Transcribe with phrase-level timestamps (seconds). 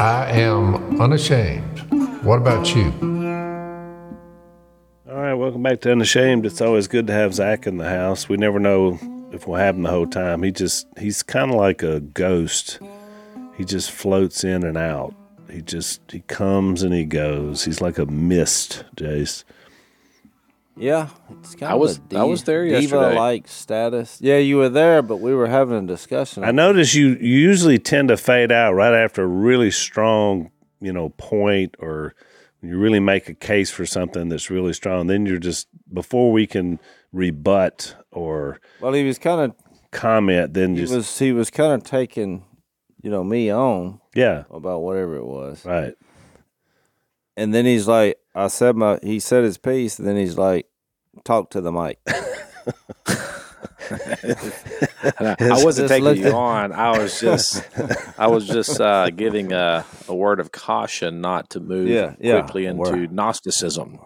[0.00, 1.80] I am unashamed.
[2.24, 2.86] What about you?
[5.06, 6.46] All right, welcome back to Unashamed.
[6.46, 8.26] It's always good to have Zach in the house.
[8.26, 8.98] We never know
[9.30, 10.42] if we'll have him the whole time.
[10.42, 12.78] He just, he's kind of like a ghost.
[13.58, 15.14] He just floats in and out.
[15.50, 17.66] He just, he comes and he goes.
[17.66, 19.44] He's like a mist, Jace.
[20.76, 21.08] Yeah,
[21.42, 23.10] it's kind I of was- a I was there yesterday.
[23.10, 24.18] Diva-like status.
[24.20, 26.42] Yeah, you were there, but we were having a discussion.
[26.44, 30.92] I notice you, you usually tend to fade out right after a really strong, you
[30.92, 32.14] know, point or
[32.62, 35.06] you really make a case for something that's really strong.
[35.06, 36.78] Then you're just, before we can
[37.12, 39.54] rebut or Well, he was kind of
[39.90, 42.44] comment, then he just, was he was kind of taking,
[43.02, 45.94] you know, me on yeah, about whatever it was, right.
[47.36, 50.66] and then he's like, I said my he said his piece, and then he's like,
[51.24, 51.98] talk to the mic.
[53.90, 56.72] I, I wasn't taking you on.
[56.72, 57.66] I was just,
[58.18, 62.40] I was just uh, giving a, a word of caution not to move Yeah, yeah,
[62.42, 63.12] quickly into word.
[63.12, 63.98] Gnosticism.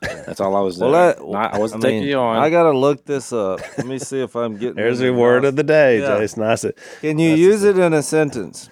[0.00, 1.30] That's all I was Well, doing.
[1.32, 2.36] that- Not- I wasn't I taking mean, you on.
[2.36, 3.60] I gotta look this up.
[3.78, 4.76] Let me see if I'm getting.
[4.76, 6.08] There's any your word Gnos- of the day, Yeah.
[6.18, 6.36] Jace.
[6.36, 6.64] Nice.
[6.64, 8.68] And Can you use it in a sentence?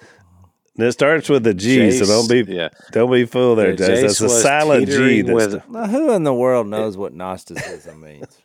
[0.77, 2.69] It starts with a G, so don't be yeah.
[2.91, 4.01] don't be fooled there, Yeah, Jace.
[4.01, 5.23] That's a silent G.
[5.23, 8.41] with- Now, who in the world knows what Gnosticism means?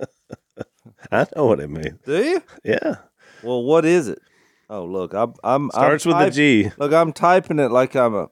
[1.10, 1.98] I know what it means.
[2.04, 2.42] Do you?
[2.64, 2.96] Yeah,
[3.42, 4.20] Well, what is it?
[4.68, 6.70] Oh, look, I'm I'm starts I'm with a type- G.
[6.78, 8.28] Look, I'm typing it like I'm a,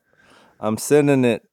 [0.61, 1.43] I'm sending it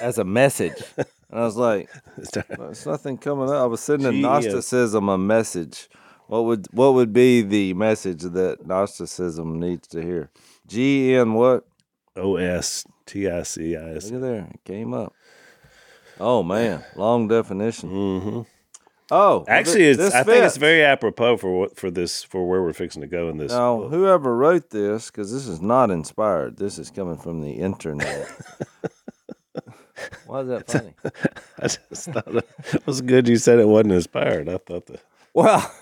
[0.00, 4.20] as a message, and I was like, "There's nothing coming up." I was sending G-
[4.20, 5.88] Gnosticism a message.
[6.28, 10.30] What would what would be the message that Gnosticism needs to hear?
[10.68, 11.64] G N what?
[12.16, 14.06] O S T I C I S.
[14.06, 15.14] Look at there, it came up.
[16.18, 17.90] Oh man, long definition.
[17.90, 18.40] Mm-hmm.
[19.10, 22.60] Oh, Actually, thi- it's, I think it's very apropos for what for this for where
[22.62, 23.52] we're fixing to go in this.
[23.52, 23.90] Now, book.
[23.92, 26.56] whoever wrote this, because this is not inspired.
[26.56, 28.28] This is coming from the internet.
[30.26, 30.94] Why is that funny?
[31.58, 33.28] I just thought it was good.
[33.28, 34.48] You said it wasn't inspired.
[34.48, 35.02] I thought that.
[35.32, 35.72] Well,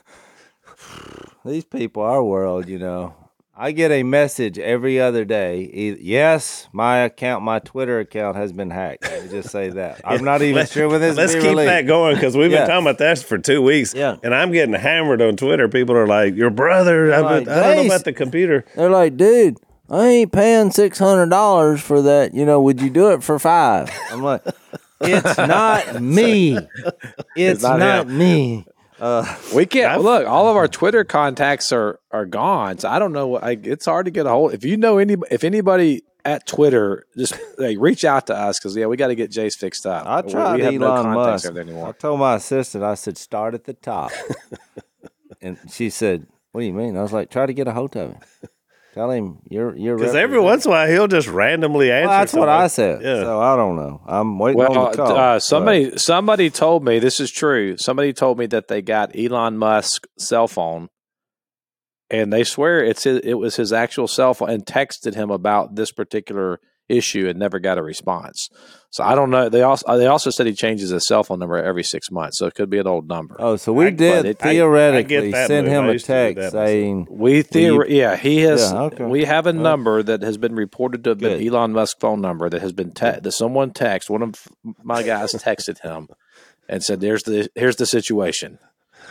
[1.47, 3.15] these people, our world, you know.
[3.57, 5.71] I get a message every other day.
[5.73, 9.05] e- Yes, my account, my Twitter account has been hacked.
[9.05, 10.01] Let me just say that.
[10.05, 11.67] I'm not even Let- sure when this Let's keep released.
[11.69, 12.63] that going because we've Yeah.
[12.63, 13.95] been talking about that for two weeks.
[13.95, 14.17] Yeah.
[14.25, 15.69] and I'm getting hammered on Twitter.
[15.69, 18.65] People are like, "Your brother." I, Like, I don't know about the computer.
[18.75, 22.35] They're like, dude, I ain't paying six hundred dollars for that.
[22.35, 23.89] You know, would you do it for five?
[24.11, 24.43] I'm like,
[25.01, 26.59] it's not me.
[27.37, 28.65] It's, not not, him.
[29.01, 29.23] Me.
[29.55, 30.27] we can't look.
[30.27, 32.79] All of our Twitter contacts are are gone.
[32.79, 33.29] So I don't know.
[33.29, 34.55] what I, It's hard to get a hold.
[34.55, 38.77] If you know any, if anybody at Twitter, just like, reach out to us because
[38.77, 40.07] yeah, we got to get Jace fixed up.
[40.07, 41.47] I tried we have Elon no Musk.
[41.47, 44.11] I told my assistant, I said, start at the top.
[45.43, 46.97] and she said, What do you mean?
[46.97, 48.21] I was like, try to get a hold of him.
[48.95, 52.07] Tell him you're you're Because every once in a while he'll just randomly answer.
[52.09, 53.03] Well, that's what I said.
[53.03, 53.23] Yeah.
[53.25, 54.01] So I don't know.
[54.07, 55.17] I'm waiting Well, on the call.
[55.17, 57.77] uh, somebody somebody told me this is true.
[57.77, 60.91] Somebody told me that they got Elon Musk's cell phone,
[62.09, 65.75] and they swear it's his, it was his actual cell phone, and texted him about
[65.75, 68.49] this particular issue and never got a response.
[68.91, 69.49] So I don't know.
[69.49, 72.39] They also uh, they also said he changes his cell phone number every six months,
[72.39, 73.37] so it could be an old number.
[73.39, 75.75] Oh, so we I- did but it- I- I theoretically send move.
[75.75, 78.71] him I a used to do that text saying, We theor- yeah, he has.
[78.73, 79.05] Yeah, okay.
[79.05, 81.45] We have a Well, number that has been reported to have been.
[81.47, 84.47] Elon Musk phone number that has been te- that someone text one of
[84.83, 86.09] my guys texted him
[86.69, 88.59] and said, "There's the here's the situation."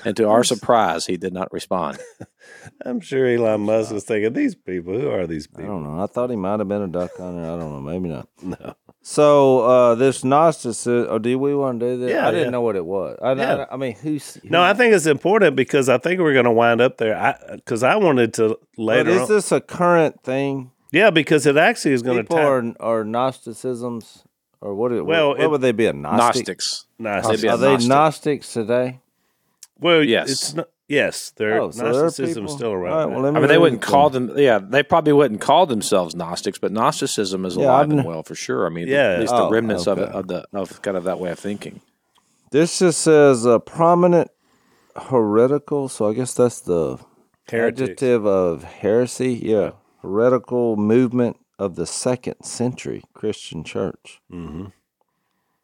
[0.06, 2.00] And to our surprise, he did not respond.
[2.86, 5.64] I'm sure Elon Musk was thinking, "These people, who are these people?
[5.64, 6.04] I people?" don't know.
[6.04, 7.42] I thought he might have been a duck hunter.
[7.42, 7.82] I don't know.
[7.82, 8.28] Maybe not.
[8.44, 8.76] No.
[9.06, 12.12] So uh, this Gnosticism, or do we want to do this?
[12.12, 12.50] Yeah, I didn't yeah.
[12.52, 13.18] know what it was.
[13.22, 13.66] I, Yeah.
[13.70, 16.46] I, I mean, who's who, No, I think it's important because I think we're going
[16.46, 17.38] to wind up there.
[17.54, 20.72] Because I, wanted to But is on, this a current thing?
[20.94, 24.24] yeah, because it actually is going to People are are Gnosticisms,
[24.62, 24.94] or what?
[24.94, 25.86] It, Well, what, it- would they be?
[25.88, 26.48] A Gnostic?
[26.48, 26.86] Gnostics.
[26.98, 27.42] Gnostics.
[27.42, 29.02] They'd be Are they Gnostics today?
[29.84, 30.32] Well, Yes.
[30.32, 32.94] it's not, yes, their Oh, so there are Gnosticism's people- still around.
[32.94, 34.32] All right, well, I mean, they wouldn't it call them.
[34.38, 38.24] Yeah, they probably wouldn't call themselves Gnostics, but Gnosticism is Yeah, alive I've and well
[38.24, 38.66] for sure.
[38.66, 39.14] I mean, Yeah.
[39.14, 41.40] at least Oh, the remnants of it of the of kind of that way of
[41.40, 41.82] thinking.
[42.52, 44.30] This just says a prominent
[44.96, 45.90] heretical.
[45.90, 47.00] So I guess that's the
[47.50, 47.82] Heretics.
[47.82, 49.34] adjective of heresy.
[49.44, 49.72] Yeah,
[50.02, 54.22] heretical movement of the second century Christian church.
[54.32, 54.66] Mm-hmm.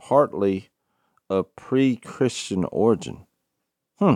[0.02, 0.70] partly
[1.30, 3.26] of pre-Christian origin.
[4.00, 4.16] Hmm.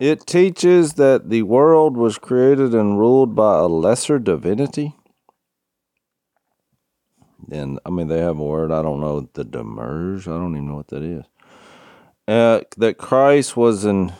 [0.00, 4.94] It teaches that the world was created and ruled by a lesser divinity.
[7.50, 10.26] And I mean, they have a word I don't know, the demurge.
[10.26, 11.24] I don't even know what that is.
[12.26, 14.12] Uh, that Christ was an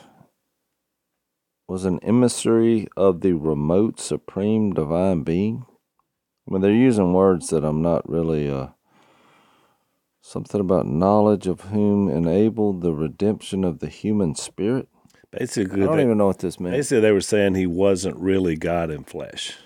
[1.67, 5.65] was an emissary of the remote supreme divine being.
[6.47, 8.51] I mean, they're using words that I'm not really.
[8.51, 8.69] Uh,
[10.33, 14.89] something about knowledge of whom enabled the redemption of the human spirit.
[15.31, 16.75] Basically, I don't they, even know what this means.
[16.77, 19.57] basically they were saying he wasn't really God in flesh.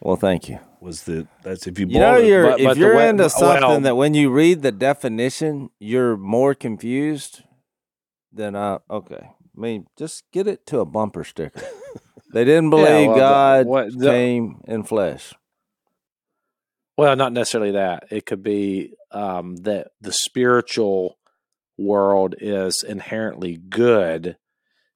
[0.00, 0.58] Well, thank you.
[0.80, 3.22] Was the that's if you, you know it, you're, but- if but you're way- into
[3.22, 7.42] well- something that when you read the definition, you're more confused.
[8.32, 9.30] Then I uh, okay.
[9.30, 11.62] I mean, just get it to a bumper sticker.
[12.32, 15.32] they didn't believe well, the- God what- the- came in flesh.
[16.96, 18.04] Well, not necessarily that.
[18.10, 21.18] It could be um, that the spiritual
[21.76, 24.36] world is inherently good,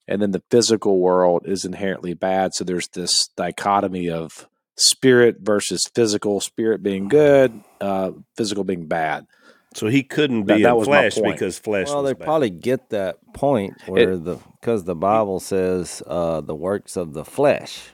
[0.09, 2.55] and then the physical world is inherently bad.
[2.55, 6.41] So there's this dichotomy of spirit versus physical.
[6.41, 9.27] Spirit being good, uh, physical being bad.
[9.75, 11.89] so he couldn't be that in was flesh because flesh.
[11.89, 12.25] Well, was they bad.
[12.25, 17.25] probably get that point where the because the Bible says uh, the works of the
[17.25, 17.91] flesh.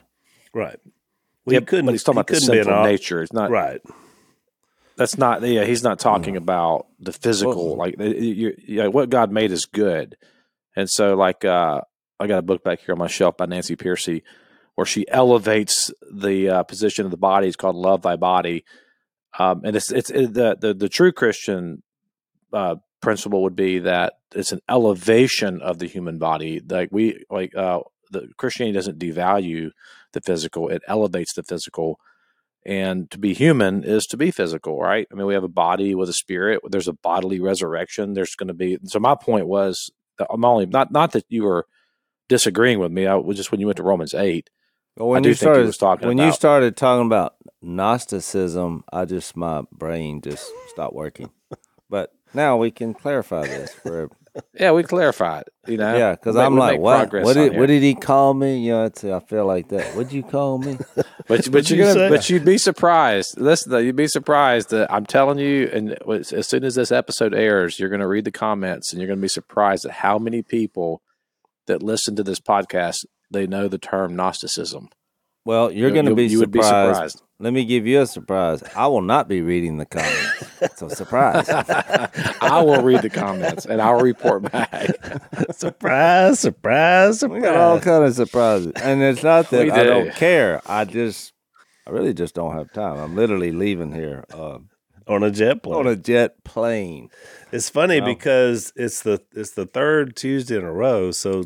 [0.53, 0.79] right.
[1.47, 1.85] Well, Yeah, he couldn't.
[1.85, 3.21] but he's talking he about the sinful nature.
[3.23, 3.81] It's not Right.
[4.97, 5.41] That's not.
[5.43, 6.37] Yeah, he's not talking Mm.
[6.39, 7.69] about the physical.
[7.69, 10.17] Well- like you, you, what God made is good,
[10.75, 11.81] and so like uh,
[12.19, 14.23] I got a book back here on my shelf by Nancy Pearcey,
[14.75, 17.47] where she elevates the uh, position of the body.
[17.47, 18.65] It's called "Love Thy Body,"
[19.37, 21.83] um, and it's it's it, the, the the true Christian
[22.51, 26.59] uh, principle would be that it's an elevation of the human body.
[26.59, 29.69] Like we like uh, the Christianity doesn't devalue
[30.13, 31.99] the physical; it elevates the physical.
[32.65, 35.07] And to be human is to be physical right?
[35.09, 38.49] I mean we have a body with a spirit there's a bodily resurrection there's going
[38.49, 39.89] to be so my point was
[40.29, 41.65] i'm only not not that you were
[42.27, 44.49] disagreeing with me i was just when you went to romans 8
[44.97, 45.73] But when do you started
[46.05, 51.29] when you about- started talking about Gnosticism, I just my brain just stopped working.
[51.89, 54.09] but now we can clarify this for
[54.59, 57.11] yeah we clarified you know yeah, because I'm like, what?
[57.13, 58.59] What did what did he call me?
[58.59, 59.95] You know, it's, I feel like that.
[59.95, 60.77] What'd you call me?
[61.27, 64.89] but but you're you gonna, but you'd be surprised listen though, you'd be surprised that
[64.91, 68.31] i'm telling you and as soon as this episode airs you're going to read the
[68.31, 71.01] comments and you're going to be surprised at how many people
[71.65, 74.87] that listen to this podcast they know the term gnosticism
[75.43, 77.21] Well, you're You- going to be you would be surprised.
[77.39, 78.63] Let me give you a surprise.
[78.75, 80.43] I will not be reading the comments.
[80.75, 81.47] so surprise.
[82.41, 84.89] I will read the comments and I'll report back.
[85.51, 86.39] surprise!
[86.39, 87.23] Surprise!
[87.23, 89.89] We got all kind of surprises, and it's not that I do.
[89.89, 90.61] don't care.
[90.65, 91.33] I just,
[91.85, 92.97] I really just don't have time.
[92.97, 94.57] I'm literally leaving here uh,
[95.07, 95.75] On a jet plane.
[95.75, 97.09] on a jet plane.
[97.51, 98.07] It's funny Wow.
[98.07, 101.11] because it's the it's the third Tuesday in a row.
[101.11, 101.43] So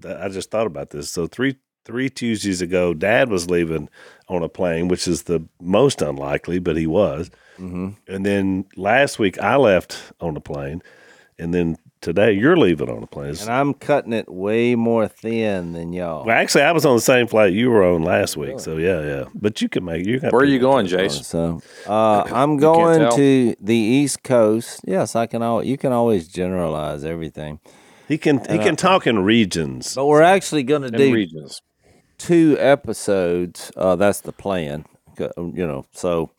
[0.00, 1.10] th- I just thought about this.
[1.10, 1.56] So three
[1.86, 3.88] three Tuesdays ago, Dad was leaving
[4.28, 7.30] on a plane, which is the most unlikely, but he was.
[7.56, 10.82] hmm And then last week I left on a plane,
[11.38, 13.36] and then today you're leaving on a plane.
[13.40, 16.26] And I'm cutting it way more thin than y'all.
[16.26, 18.58] well, actually, I was on the same flight you were on last week.
[18.60, 19.24] So yeah, yeah.
[19.34, 20.18] But you can make you.
[20.18, 21.24] Where are you going, Jace?
[21.24, 24.80] So uh, I'm going to the East Coast.
[24.84, 25.40] Yes, I can.
[25.42, 27.60] Al- you can always generalize everything,
[28.08, 29.94] He can he can talk in regions.
[29.94, 31.60] but we're actually going to do regions.
[32.18, 33.70] Two episodes.
[33.76, 34.84] Uh, that's the plan.
[35.18, 36.30] You know, so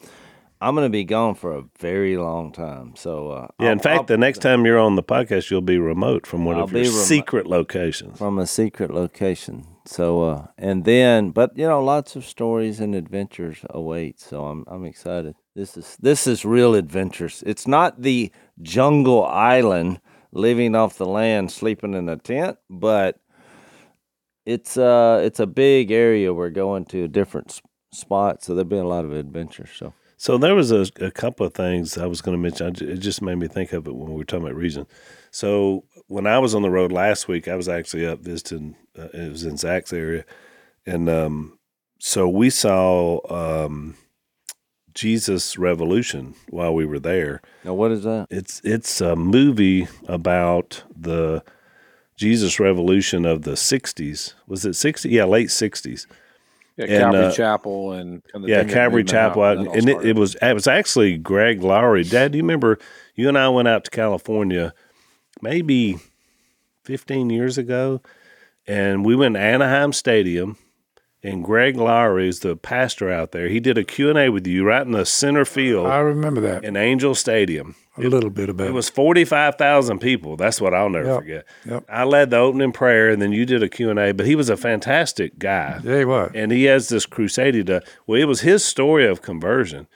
[0.61, 2.93] I'm going to be gone for a very long time.
[2.95, 5.61] So uh, Yeah, in I'll- fact, I'll- the next time you're on the podcast, you'll
[5.61, 7.01] be remote from one I'll of your be remote.
[7.05, 8.17] secret locations.
[8.19, 9.65] from a secret location.
[9.85, 14.19] So uh, and then, but you know, lots of stories and adventures await.
[14.19, 15.35] So I'm I'm excited.
[15.55, 17.41] This is this is real adventures.
[17.47, 18.31] It's not the
[18.61, 20.01] jungle island
[20.33, 23.17] living off the land, sleeping in a tent, but
[24.55, 26.33] it's uh it's a big area.
[26.33, 27.61] We're going to a different s-
[27.91, 29.69] spot, so there'll be a lot of adventures.
[29.75, 32.65] So So there was a, a couple of things I was going to mention.
[32.67, 34.85] I It just made me think of it when we were talking about region.
[35.31, 38.75] So when I was on the road last week, I was actually up visiting.
[38.97, 40.23] Uh, it was in Zach's area,
[40.85, 41.59] and um,
[41.99, 43.95] so we saw um,
[44.93, 47.41] Jesus Revolution while we were there.
[47.63, 48.27] now, what is that?
[48.29, 51.43] It's it's a movie about the
[52.17, 54.33] Jesus Revolution of the '60s.
[54.47, 55.07] Was it '60?
[55.09, 56.07] Yeah, late '60s.
[56.75, 59.89] Yeah, And, Calvary uh, Chapel and, and the yeah, Calvary moved them out, Chapel, and
[59.89, 62.03] it, it was it was actually Greg Laurie.
[62.03, 62.77] Dad, do you remember?
[63.15, 64.73] You and I went out to California,
[65.41, 65.97] maybe
[66.83, 68.01] fifteen years ago,
[68.67, 70.57] and we went to Anaheim Stadium.
[71.23, 73.49] And Greg Laurie is the pastor out there.
[73.49, 76.39] He did a Q and A with you right in the center field I remember
[76.41, 76.63] that.
[76.63, 77.75] in Angel Stadium.
[77.97, 80.35] A little bit about It was forty five thousand people.
[80.37, 81.45] That's what I'll never Yep, forget.
[81.65, 81.83] yep.
[81.89, 84.13] I led the opening prayer, and then you did a Q and A.
[84.13, 86.31] But he was a fantastic guy Yeah, he was.
[86.35, 87.81] and he has this crusade does.
[88.05, 89.87] Well, it was his story of conversion,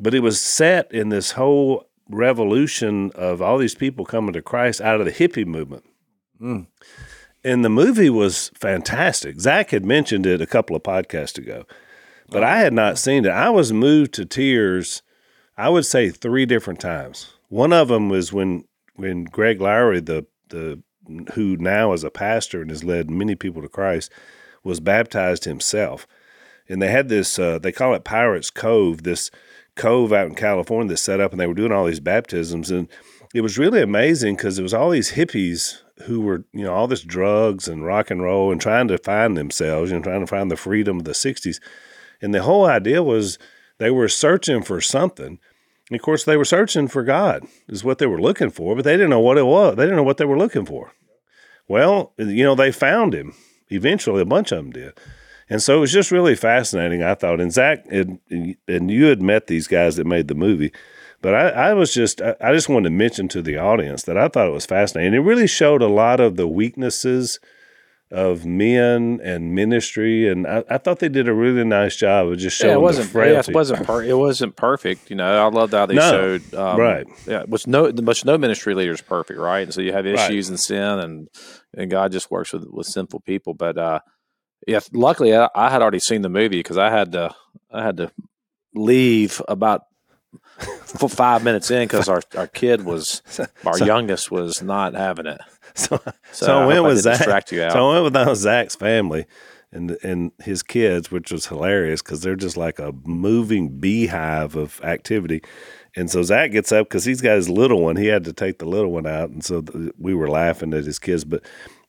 [0.00, 4.80] but it was set in this whole revolution of all these people coming to Christ
[4.80, 5.84] out of the hippie movement.
[6.38, 6.60] Hmm.
[7.44, 9.40] And the movie was fantastic.
[9.40, 11.64] Zach had mentioned it a couple of podcasts ago,
[12.28, 13.30] but I had not seen it.
[13.30, 15.02] I was moved to tears.
[15.56, 17.32] I would say three different times.
[17.48, 18.64] One of them was when
[18.96, 20.82] when Greg Laurie, the the
[21.34, 24.10] who now is a pastor and has led many people to Christ,
[24.62, 26.06] was baptized himself.
[26.68, 29.30] And they had this, uh, they call it Pirates Cove, this
[29.74, 32.70] cove out in California that's set up, and they were doing all these baptisms.
[32.70, 32.88] And
[33.34, 36.86] it was really amazing because it was all these hippies who were, you know, all
[36.86, 40.26] this drugs and rock and roll and trying to find themselves, you know, trying to
[40.26, 41.60] find the freedom of the 60s.
[42.20, 43.38] And the whole idea was
[43.82, 45.40] they were searching for something.
[45.90, 48.84] And of course, they were searching for God, is what they were looking for, but
[48.84, 49.74] they didn't know what it was.
[49.74, 50.92] They didn't know what they were looking for.
[51.66, 53.34] Well, you know, they found him.
[53.70, 54.92] Eventually, a bunch of them did.
[55.50, 57.40] And so it was just really fascinating, I thought.
[57.40, 58.20] And Zach, and,
[58.68, 60.72] and you had met these guys that made the movie,
[61.20, 64.16] but I, I was just, I, I just wanted to mention to the audience that
[64.16, 65.14] I thought it was fascinating.
[65.14, 67.40] It really showed a lot of the weaknesses
[68.12, 72.38] of men and ministry, and I, I thought they did a really nice job of
[72.38, 73.52] just showing yeah, it the wasn't yeah, frailty.
[73.52, 75.08] it wasn't per- it wasn't perfect.
[75.10, 77.06] You know, I loved how they No, showed um, right.
[77.26, 79.62] Yeah, which no which no ministry leader is perfect, right?
[79.62, 80.14] And so you have Right.
[80.14, 81.28] issues and sin, and
[81.74, 83.54] and God just works with with sinful people.
[83.54, 84.00] But uh,
[84.66, 87.34] yeah, luckily I, I had already seen the movie because I had to
[87.72, 88.12] I had to
[88.74, 89.82] leave about
[90.60, 93.22] f- five minutes in because our our kid was
[93.66, 95.40] our youngest was not having it.
[95.74, 96.00] so,
[96.30, 97.18] So, so I I went hope I with Zach.
[97.18, 97.72] distract you out.
[97.72, 99.26] So I went with uh, Zach's family
[99.72, 104.80] and and his kids, which was hilarious because they're just like a moving beehive of
[104.82, 105.42] activity.
[105.96, 107.96] And so Zach gets up because he's got his little one.
[107.96, 110.84] He had to take the little one out, and so th- we were laughing at
[110.84, 111.24] his kids.
[111.24, 111.42] But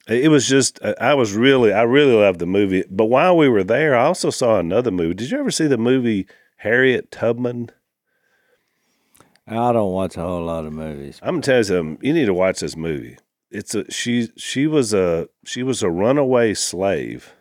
[0.08, 2.84] it was just I I was really I really loved the movie.
[2.90, 5.13] But while we were there, I also saw another movie.
[5.13, 7.70] Did you ever see the movie Harriet Tubman?
[9.48, 11.20] I don't watch a whole lot of movies.
[11.22, 12.06] I'm gonna tell you something.
[12.06, 13.18] You need to watch this movie.
[13.53, 17.33] It's a she she was a she was a runaway slave,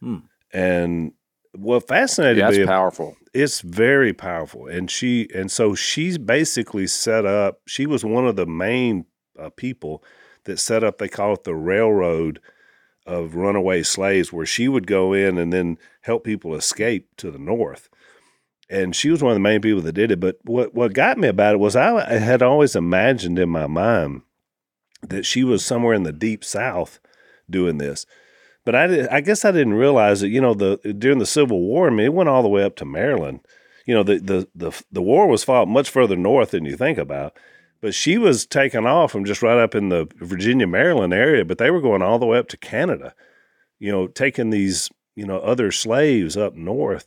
[0.00, 0.18] Hmm.
[0.52, 1.12] and
[1.54, 3.14] what fascinated Yeah, me powerful.
[3.34, 8.36] it's very powerful and she and so she's basically set up she was one of
[8.36, 9.04] the main
[9.38, 10.02] uh, people
[10.44, 12.40] that set up they call it the railroad
[13.06, 17.38] of runaway slaves where she would go in and then help people escape to the
[17.38, 17.90] north
[18.70, 21.18] and she was one of the main people that did it but what what got
[21.18, 24.22] me about it was I had always imagined in my mind
[25.02, 27.00] that she was somewhere in the deep south
[27.50, 28.06] doing this
[28.64, 31.60] but I, did, I guess I didn't realize that you know the during the Civil
[31.60, 31.88] War.
[31.88, 33.40] I mean, it went all the way up to Maryland.
[33.86, 36.98] You know, the the the the war was fought much further north than you think
[36.98, 37.36] about.
[37.80, 41.44] But she was taken off from just right up in the Virginia Maryland area.
[41.44, 43.14] But they were going all the way up to Canada.
[43.80, 47.06] You know, taking these you know other slaves up north.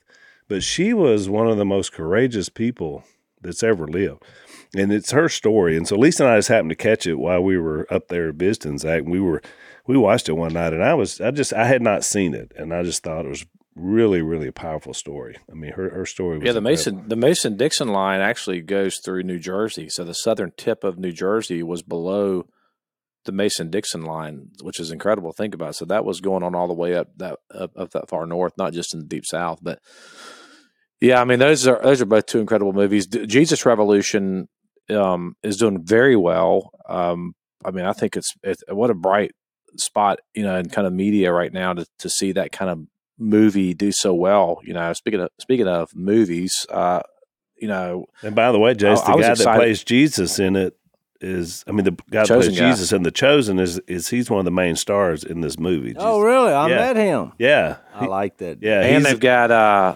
[0.49, 3.05] But she was one of the most courageous people
[3.41, 4.23] that's ever lived.
[4.77, 5.77] And it's her story.
[5.77, 8.31] And so Lisa and I just happened to catch it while we were up there
[8.31, 9.01] visiting Zach.
[9.03, 9.41] And we were
[9.87, 12.51] we watched it one night and I was I just I had not seen it
[12.55, 15.37] and I just thought it was really really a powerful story.
[15.51, 16.71] I mean her her story was Yeah, the incredible.
[16.71, 19.87] Mason the Mason Dixon line actually goes through New Jersey.
[19.89, 22.45] So the southern tip of New Jersey was below
[23.25, 25.75] the Mason Dixon line, which is incredible to think about.
[25.75, 28.53] So that was going on all the way up that up, up that far north,
[28.57, 29.59] not just in the deep south.
[29.61, 29.79] But
[31.01, 33.07] yeah, I mean those are those are both two incredible movies.
[33.07, 34.47] Jesus Revolution
[34.89, 36.71] um, is doing very well.
[36.87, 39.31] Um, I mean, I think it's, it's what a bright
[39.77, 42.79] spot, you know, in kind of media right now to to see that kind of
[43.17, 44.59] movie do so well.
[44.63, 47.01] You know, speaking of speaking of movies, uh,
[47.57, 50.39] you know, And by the way, Jace, I- I the was guy that plays Jesus
[50.39, 50.77] in it
[51.21, 52.69] is I mean the guy that Chosen plays guy.
[52.69, 55.95] Jesus in The Chosen is is he's one of the main stars in this movie.
[55.97, 56.51] Oh, really?
[56.53, 56.75] I Yeah.
[56.75, 57.31] met him.
[57.39, 57.77] Yeah.
[57.95, 58.59] I He- like that.
[58.61, 59.95] yeah, and they've got uh,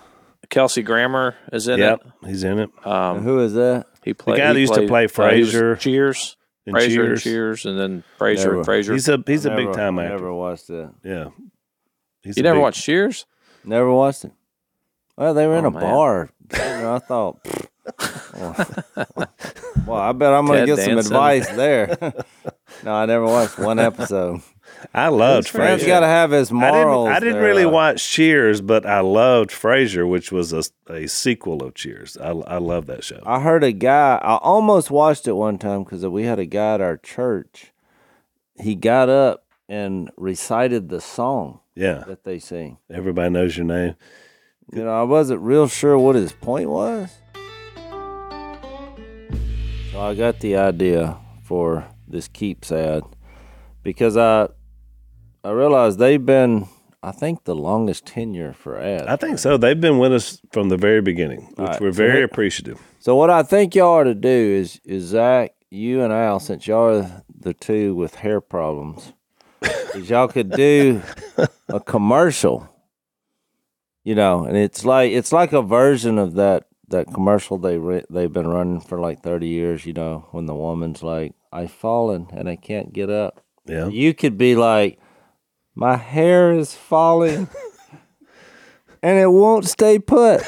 [0.50, 2.69] Kelsey Grammer is in Yep, he's in it.
[2.84, 2.88] it.
[2.88, 3.86] Um, who is that?
[4.09, 7.09] He played guy that he used to played- play uh, Frasier Cheers, And Frasier, Cheers.
[7.11, 8.55] and Cheers, and then Frasier Never.
[8.57, 8.93] and Frasier.
[8.93, 10.15] He's a he's a I big never- time I actor.
[10.17, 10.93] Never watched that.
[11.03, 11.29] Yeah.
[12.23, 13.25] He's you never big- watched Cheers?
[13.63, 14.31] Never watched it.
[15.17, 15.81] Well, they were in Oh, a man.
[15.81, 16.29] bar.
[16.53, 17.39] I thought.
[19.85, 21.97] well, I bet I'm going to Ted get some advice there.
[22.83, 24.41] no, I never watched one episode.
[24.93, 25.88] I loved Man's Frasier.
[25.88, 27.09] got to have his I didn't, morals.
[27.09, 31.75] I didn't really watch Cheers, but I loved Frasier, which was a, a sequel of
[31.75, 32.17] Cheers.
[32.17, 33.21] I, I love that show.
[33.25, 34.19] I heard a guy.
[34.21, 37.71] I almost watched it one time because we had a guy at our church.
[38.59, 42.77] He got up and recited the song Yeah, that they sing.
[42.89, 43.95] everybody knows your name.
[44.73, 47.09] You know, I wasn't real sure what his point was.
[49.91, 53.03] So I got the idea for this keeps ad
[53.83, 54.49] because I
[55.43, 56.67] I realize they've been
[57.01, 59.08] I think the longest tenure for ads.
[59.08, 59.55] I think so.
[59.55, 62.79] They've been with us from the very beginning, which right, we're very here- appreciative.
[63.00, 66.67] So what I think y'all are to do is is Zach, you and Al, since
[66.67, 69.13] y'all are the two with hair problems,
[69.96, 71.01] is y'all could do
[71.69, 72.67] a commercial.
[74.03, 78.03] you know, and it's like it's like a version of that that commercial they re-
[78.10, 79.86] they've been running for like thirty years.
[79.86, 83.88] You know, when the woman's like, "I've fallen and I can't get up." Yeah.
[83.88, 85.00] You could be like,
[85.75, 87.47] "My hair is falling."
[89.01, 90.41] And it won't stay put.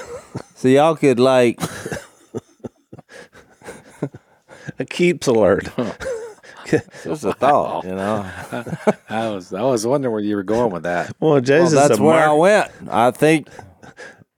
[0.55, 1.57] So y'all could like
[4.77, 5.69] A keeps alert.
[6.65, 8.29] just a thought, you know.
[9.09, 11.15] I was I was wondering where you were going with that.
[11.19, 12.71] Well, Well, that's a where I went.
[12.89, 13.47] I think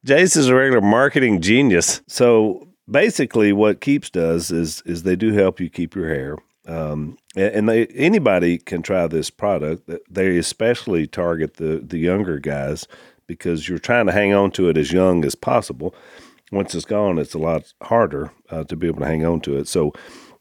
[0.06, 2.02] Jace is a regular marketing genius.
[2.08, 6.38] So basically, what Keeps does is is they do help you keep your hair.
[6.68, 9.90] Um, a- and they anybody can try this product.
[10.10, 12.88] They especially target the the younger guys
[13.28, 15.96] because you're trying to hang on to it as young as possible.
[16.52, 19.58] Once it's gone, it's a lot harder uh, to be able to hang on to
[19.58, 19.68] it.
[19.68, 19.94] So.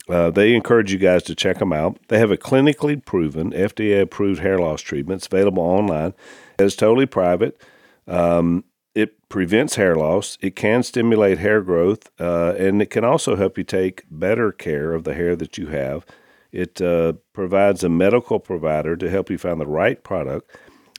[0.09, 1.97] Uh, they encourage you guys to check them out.
[2.09, 5.21] They have a clinically proven, FDA approved hair loss treatment.
[5.21, 6.13] It's available online.
[6.59, 7.63] It's totally private.
[8.09, 8.65] Um,
[8.97, 10.39] it prevents hair loss.
[10.41, 14.93] It can stimulate hair growth, uh, and it can also help you take better care
[14.93, 16.05] of the hair that you have.
[16.53, 20.55] It uh, provides a medical provider to help you find the right product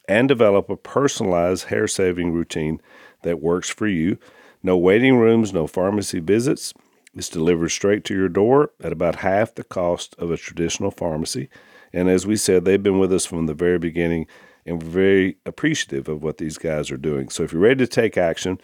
[0.08, 2.82] and develop a personalized hair saving routine
[3.22, 4.18] that works for you.
[4.64, 6.74] No waiting rooms, no pharmacy visits.
[7.16, 11.50] It's delivered straight to your door at about half the cost of a traditional pharmacy.
[11.94, 14.26] And as we said, they've been with us from the very beginning
[14.66, 17.30] and we're very appreciative of what these guys are doing.
[17.30, 18.60] So if you're ready to take action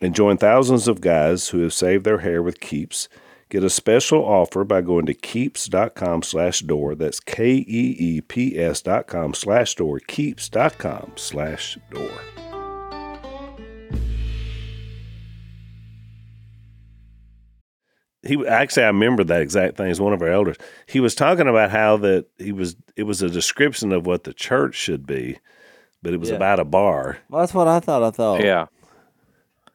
[0.00, 3.08] and join thousands of guys who have saved their hair with Keeps,
[3.50, 6.94] get a special offer by going to keeps.com slash door.
[6.94, 12.20] That's K-E-E-P-S dot com slash door, keeps.com slash door.
[18.22, 20.56] he actually I remember that exact thing as one of our elders.
[20.86, 24.34] He was talking about how that he was it was a description of what the
[24.34, 25.38] church should be,
[26.02, 26.36] but it was Yeah.
[26.36, 27.18] about a bar.
[27.28, 28.02] well, that's what I thought.
[28.02, 28.66] I thought Yeah.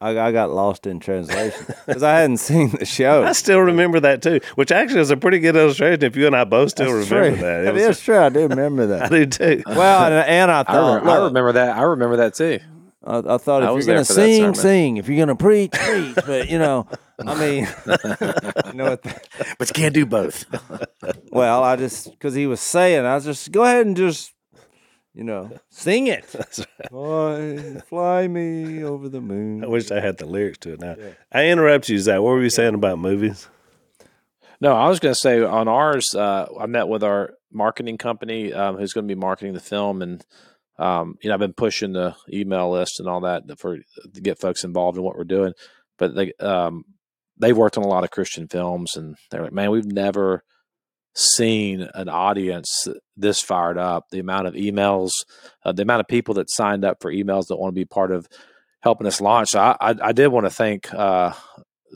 [0.00, 3.24] I, I got lost in translation because I hadn't seen the show.
[3.24, 6.04] I still remember that too, which actually is a pretty good illustration.
[6.04, 7.46] If you and I both still That's remember true.
[7.46, 8.18] that, It was- is true.
[8.18, 9.02] I do remember that.
[9.04, 9.30] I that.
[9.30, 9.62] do too.
[9.66, 11.76] well, and, and I I, thought, remember, I remember that.
[11.76, 12.58] I remember that too.
[13.04, 14.96] I, I thought I if you're going to sing, sing.
[14.96, 16.16] If you're going to preach, preach.
[16.26, 16.88] But you know,
[17.24, 17.68] I mean,
[18.66, 19.02] you know what?
[19.02, 19.20] The,
[19.58, 20.44] But you can't do both.
[21.30, 24.32] well, I just because he was saying, I was just go ahead and just,
[25.16, 26.26] you know, sing it.
[26.90, 29.64] Fly, fly me over the moon.
[29.64, 30.94] I wish I had the lyrics to it now.
[31.32, 32.20] I interrupt you, Zach.
[32.20, 33.48] What were you saying about movies?
[34.60, 38.52] No, I was going to say on ours, uh, I met with our marketing company
[38.52, 40.24] um, who's going to be marketing the film, and
[40.78, 44.38] um, you know I've been pushing the email list and all that for to get
[44.38, 45.54] folks involved in what we're doing.
[45.98, 46.84] But they um,
[47.38, 50.44] they've worked on a lot of Christian films, and they're like, man, we've never
[51.16, 54.04] seen an audience this fired up.
[54.10, 55.10] The amount of emails,
[55.64, 58.12] uh, the amount of people that signed up for emails that want to be part
[58.12, 58.28] of
[58.80, 59.48] helping us launch.
[59.48, 61.32] So I, I, I did want to thank uh,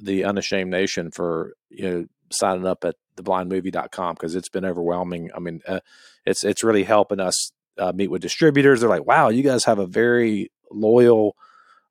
[0.02, 5.30] the Unashamed Nation for you know signing up at theblindmovie.com because it's been overwhelming.
[5.34, 5.80] I mean, uh,
[6.24, 8.80] it's it's really helping us uh, meet with distributors.
[8.80, 11.36] They're like, wow, you guys have a very loyal,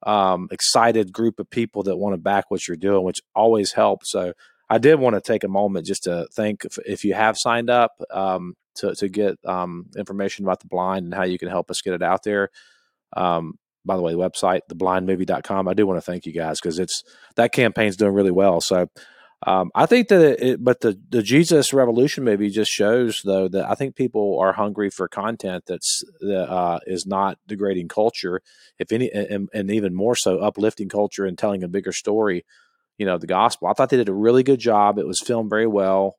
[0.03, 4.11] um, excited group of people that want to back what you're doing, which always helps.
[4.11, 4.33] So
[4.69, 7.69] I did want to take a moment just to thank if, if you have signed
[7.69, 11.71] up um, to to get um, information about the blind and how you can help
[11.71, 12.49] us get it out there.
[13.15, 15.67] Um, by the way, the website, theblindmovie.com.
[15.67, 17.03] I do want to thank you guys because it's
[17.36, 18.62] that campaign's doing really well.
[18.62, 18.88] So
[19.47, 23.69] um, I think that it, but the, the Jesus Revolution movie just shows though that
[23.69, 28.41] I think people are hungry for content that's that uh, is not degrading culture,
[28.77, 32.45] if any, and, and even more so uplifting culture and telling a bigger story.
[32.99, 33.67] You know, the gospel.
[33.67, 34.99] I thought they did a really good job.
[34.99, 36.17] It was filmed very well.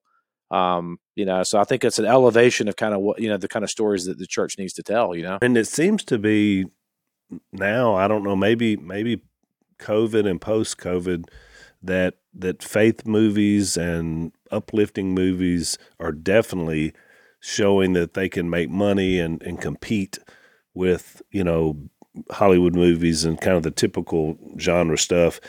[0.51, 3.37] Um, you know, so I think it's an elevation of kind of what you know
[3.37, 5.15] the kind of stories that the church needs to tell.
[5.15, 6.67] You know, And it seems to be
[7.53, 9.23] now, I don't know, maybe maybe
[9.79, 11.29] COVID and post COVID
[11.83, 16.93] that that faith movies and uplifting movies are definitely
[17.41, 20.19] showing that they can make money and, and compete
[20.75, 21.77] with, you know,
[22.31, 25.41] Hollywood movies and kind of the typical genre stuff.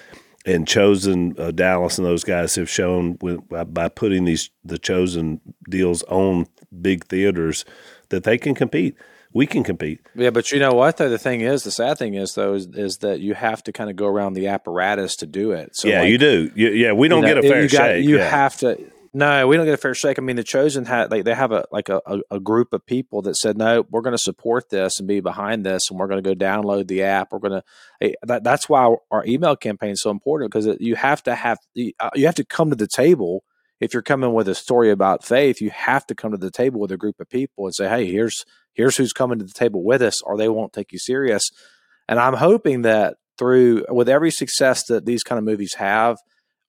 [0.44, 4.80] And chosen uh, Dallas and those guys have shown with, by, by putting these the
[4.80, 6.48] chosen deals on
[6.82, 7.64] big theaters
[8.10, 8.96] that they can compete.
[9.34, 10.02] We can compete.
[10.16, 10.98] Yeah, but you know what?
[10.98, 13.72] Though the thing is, the sad thing is though is, is that you have to
[13.72, 15.76] kind of go around the apparatus to do it.
[15.76, 16.52] So yeah, like, you do.
[16.56, 18.06] You, yeah, we don't you know, get a fair you got- shake.
[18.06, 18.30] You yeah.
[18.30, 18.84] have to.
[19.14, 20.18] No, we don't get a fair shake.
[20.18, 23.22] I mean, the chosen had like they have a like a, a, group of people
[23.24, 26.24] that said, no, we're going to support this and be behind this, and we're going
[26.24, 27.34] to go download the app.
[27.34, 27.62] We're going
[28.00, 28.14] to.
[28.24, 31.58] That, that's why our, our email campaign is so important because you have to have
[32.00, 33.44] uh, you have to come to the table
[33.82, 35.60] if you're coming with a story about faith.
[35.60, 38.10] You have to come to the table with a group of people and say, hey,
[38.10, 41.50] here's here's who's coming to the table with us, or they won't take you serious.
[42.08, 46.18] And I'm hoping that through with every success that these kind of movies have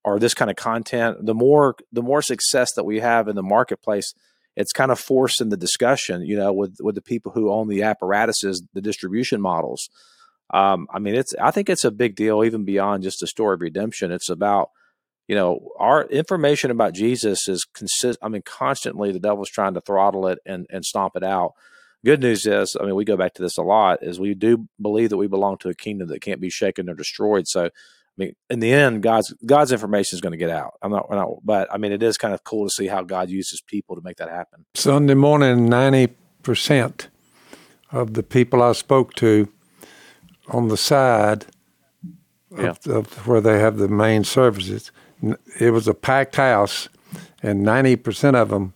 [0.05, 3.43] or this kind of content, the more the more success that we have in the
[3.43, 4.15] marketplace,
[4.57, 7.83] it's kind of forcing the discussion, you know, with with the people who own the
[7.83, 9.89] apparatuses, the distribution models.
[10.53, 13.55] Um, I mean, it's I think it's a big deal even beyond just the story
[13.55, 14.13] of redemption.
[14.13, 14.71] It's about
[15.29, 18.19] you know our information about Jesus is consist.
[18.23, 21.53] I mean, constantly the devil's trying to throttle it and and stomp it out.
[22.05, 24.01] Good news is, I mean, we go back to this a lot.
[24.03, 26.95] Is we do believe that we belong to a kingdom that can't be shaken or
[26.95, 27.47] destroyed.
[27.47, 27.71] So
[28.19, 30.75] I mean, in the end, God's God's information is going to get out.
[30.83, 33.31] I'm not, not, but I mean, it is kind of cool to see how God
[33.31, 34.67] uses people to make that happen.
[34.75, 36.09] Sunday morning, ninety
[36.43, 37.09] percent
[37.91, 39.49] of the people I spoke to
[40.49, 41.47] on the side
[42.57, 42.71] Yeah.
[42.71, 44.91] of, of where they have the main services,
[45.59, 46.89] it was a packed house,
[47.43, 48.75] and ninety percent of them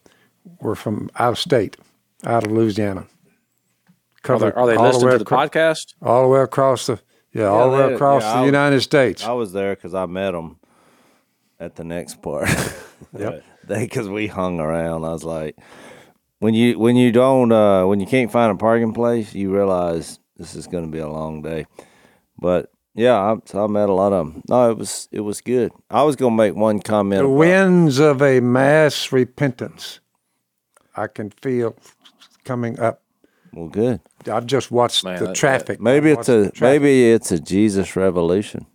[0.60, 1.76] were from out of state,
[2.24, 3.06] out of Louisiana.
[4.28, 5.94] Are they, are they listening way to the acro- podcast?
[6.02, 7.00] all the way across the
[7.36, 9.24] yeah, all the way across yeah, the was- United States.
[9.24, 10.58] I was there because I met them
[11.58, 12.48] at the next part.
[13.18, 13.44] Yep.
[13.68, 15.04] because we hung around.
[15.04, 15.56] I was like,
[16.38, 20.18] when you when you don't uh, when you can't find a parking place, you realize
[20.36, 21.66] this is going to be a long day.
[22.38, 24.42] But yeah, I, so I met a lot of them.
[24.48, 25.72] No, it was it was good.
[25.90, 27.22] I was going to make one comment.
[27.22, 30.00] the winds of a mass repentance,
[30.96, 31.76] I can feel
[32.44, 33.02] coming up.
[33.56, 34.00] Well, good.
[34.30, 35.80] I've just watched Man, the that- traffic.
[35.80, 36.60] Maybe I it's watched a traffic.
[36.82, 38.66] maybe it's a Jesus revolution.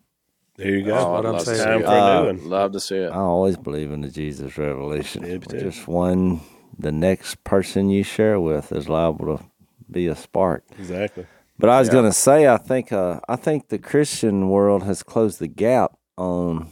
[0.57, 0.97] There you go.
[0.97, 1.57] Oh, what I'd I'm love to saying.
[1.57, 1.85] see Time it.
[1.85, 2.49] for a Uh, new one.
[2.49, 3.09] Love to see it.
[3.11, 5.23] I always believe in the Jesus revolution.
[5.23, 5.59] Yeah, me too.
[5.59, 6.41] Just one,
[6.77, 9.43] the next person you share with is liable to
[9.89, 10.63] be a spark.
[10.77, 11.25] Exactly.
[11.57, 15.03] But I was going to say, I think, uh, I think the Christian world has
[15.03, 16.67] closed the gap on.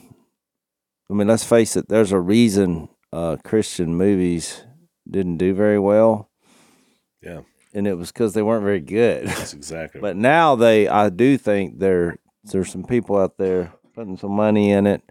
[1.10, 1.90] I mean, let's face it.
[1.90, 4.64] There's a reason uh, Christian movies
[5.10, 6.29] didn't do very well, Yeah,
[7.74, 9.28] and it was because they weren't very good.
[9.28, 10.02] that's exactly.
[10.06, 14.72] But now they, I do think there there's some people out there putting some money
[14.72, 15.02] in it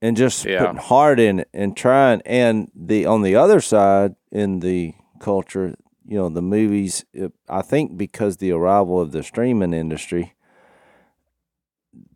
[0.00, 0.60] and just Yeah.
[0.60, 2.22] putting heart in it and trying.
[2.24, 5.74] And the on the other side in the culture,
[6.06, 7.04] you know, the movies.
[7.12, 10.34] It, I think because the arrival of the streaming industry,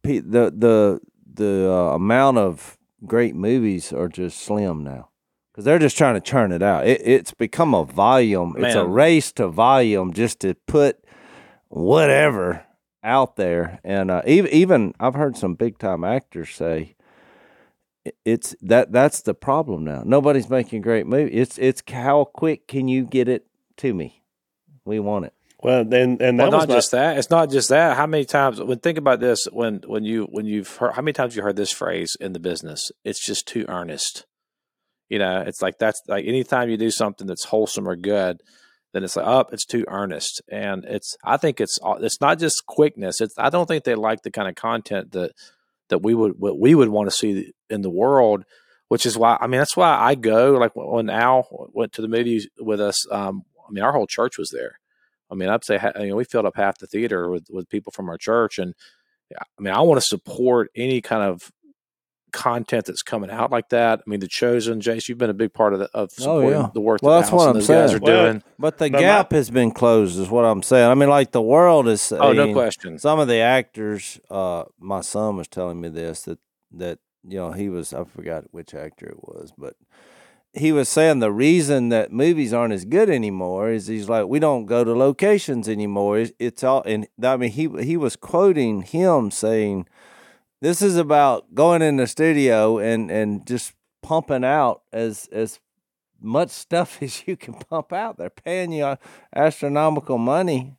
[0.02, 0.20] the
[0.56, 1.00] the
[1.34, 5.08] the uh, amount of great movies are just slim now.
[5.52, 6.86] Because they're just trying to churn it out.
[6.86, 8.54] It, it's become a volume.
[8.58, 11.04] It's a race to volume just to put
[11.68, 12.64] whatever
[13.04, 13.78] out there.
[13.84, 16.96] And uh, even even I've heard some big time actors say
[18.24, 20.02] it's that that's the problem now.
[20.04, 21.32] Nobody's making great movies.
[21.34, 23.46] It's it's how quick can you get it
[23.78, 24.22] to me?
[24.84, 25.34] We want it.
[25.60, 27.18] well, and and that Well, was not my, just that.
[27.18, 27.96] It's not just that.
[27.96, 28.60] How many times?
[28.60, 31.56] When think about this, when when you when you've heard, how many times you heard
[31.56, 32.90] this phrase in the business?
[33.04, 34.26] It's just too earnest.
[35.12, 38.40] You know, it's like that's like anytime you do something that's wholesome or good,
[38.94, 40.40] then it's like, oh, it's too earnest.
[40.50, 43.20] And it's I think it's it's not just quickness.
[43.20, 45.32] It's I don't think they like the kind of content that
[45.90, 48.44] that we would what we would want to see in the world.
[48.88, 52.08] Which is why I mean that's why I go like when Al went to the
[52.08, 53.06] movies with us.
[53.12, 54.78] Um, I mean our whole church was there.
[55.30, 57.92] I mean, I'd say you know we filled up half the theater with with people
[57.92, 58.72] from our church, and
[59.36, 61.52] I mean, I want to support any kind of
[62.32, 64.00] content that's coming out like that.
[64.00, 66.70] I mean, the chosen, Jace, you've been a big part of the, of supporting yeah.
[66.72, 68.02] the work Well, that that's what I'm those guys saying.
[68.02, 68.42] are Well, doing.
[68.58, 70.90] But the But my- gap has been closed, is what I'm saying.
[70.90, 72.12] I mean, like the world is.
[72.12, 72.98] Oh, no question.
[72.98, 76.38] Some of the actors, uh, my son was telling me this that
[76.72, 79.74] that you know he was I forgot which actor it was, but
[80.54, 84.38] he was saying the reason that movies aren't as good anymore is he's like we
[84.38, 86.18] don't go to locations anymore.
[86.18, 89.86] It's, it's all and I mean he he was quoting him saying
[90.62, 95.58] this is about going in the studio and and just pumping out as as
[96.20, 98.16] much stuff as you can pump out.
[98.16, 98.96] They're paying you
[99.34, 100.78] astronomical money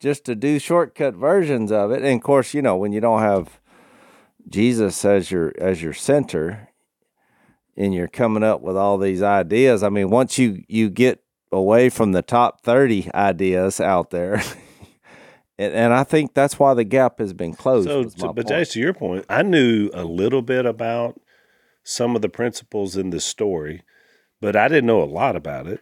[0.00, 2.02] just to do shortcut versions of it.
[2.02, 3.60] And of course, you know, when you don't have
[4.48, 6.68] Jesus as your as your center
[7.76, 11.90] and you're coming up with all these ideas, I mean, once you you get away
[11.90, 14.42] from the top 30 ideas out there,
[15.58, 17.88] and, and I think that's why the gap has been closed.
[17.88, 18.70] So, to, but point.
[18.70, 21.20] To your point, I knew a little bit about
[21.84, 23.82] some of the principles in this story,
[24.40, 25.80] but I didn't know a lot about it,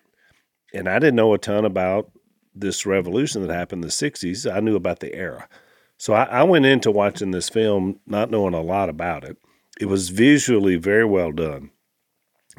[0.74, 2.10] and I didn't know a ton about
[2.54, 4.52] this revolution that happened in the '60s.
[4.52, 5.48] I knew about the era,
[5.96, 9.36] so I, I went into watching this film not knowing a lot about it.
[9.78, 11.70] It was visually very well done.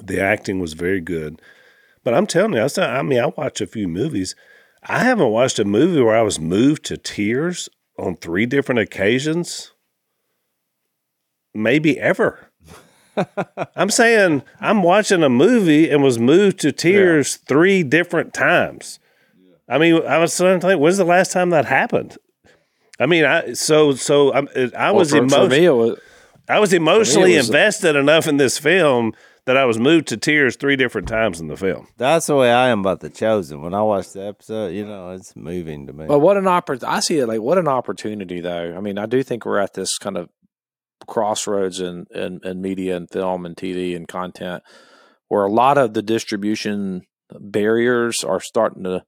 [0.02, 1.42] The acting was very good,
[2.04, 4.36] but I'm telling you, I mean, I watch a few movies.
[4.84, 9.72] I haven't watched a movie where I was moved to tears on three different occasions,
[11.54, 12.50] maybe ever.
[13.76, 19.00] I'm saying I'm watching a movie and was moved to tears three different times.
[19.70, 22.18] I mean, I was trying to think, when's the last time that happened?
[23.00, 25.98] I mean, I so so I'm, I was Well, for, for emotional.
[26.48, 29.14] I was emotionally was- invested enough in this film
[29.46, 31.88] that I was moved to tears three different times in the film.
[31.98, 33.62] That's the way I am about the chosen.
[33.62, 36.06] When I watch the episode, you know, it's moving to me.
[36.08, 38.76] But what an oppor- I see it like what an opportunity though.
[38.76, 40.30] I mean, I do think we're at this kind of
[41.08, 44.64] crossroads in, in, in media and film and TV and content
[45.28, 47.02] where a lot of the distribution
[47.40, 49.04] barriers are starting to,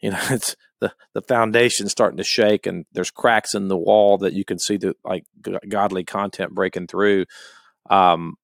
[0.00, 4.16] you know, it's the, the foundation starting to shake and there's cracks in the wall
[4.18, 7.26] that you can see the like g- godly content breaking through.
[7.90, 8.36] Um,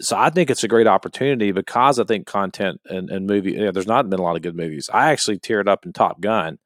[0.00, 3.70] so I think it's a great opportunity because I think content and, and movie, yeah,
[3.70, 4.88] there's not been a lot of good movies.
[4.92, 6.58] I actually teared up in Top Gun.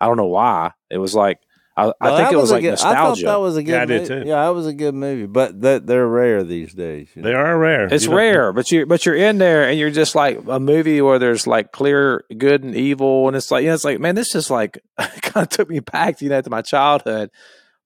[0.00, 0.72] I don't know why.
[0.90, 1.38] It was like
[1.74, 2.98] I, I think it was, a like good, nostalgia.
[2.98, 4.24] I thought that was a good Yeah, I did movie.
[4.24, 4.28] too.
[4.28, 5.26] Yeah, that was a good movie.
[5.26, 7.08] But that they're rare these days.
[7.14, 7.28] you know.
[7.28, 7.86] They are rare.
[7.86, 10.60] it's You know, rare, but you but you're in there and you're just like a
[10.60, 14.00] movie where there's like clear good and evil, and it's like you know, it's like
[14.00, 17.30] man, this just like kind of took me back, you know, to my childhood.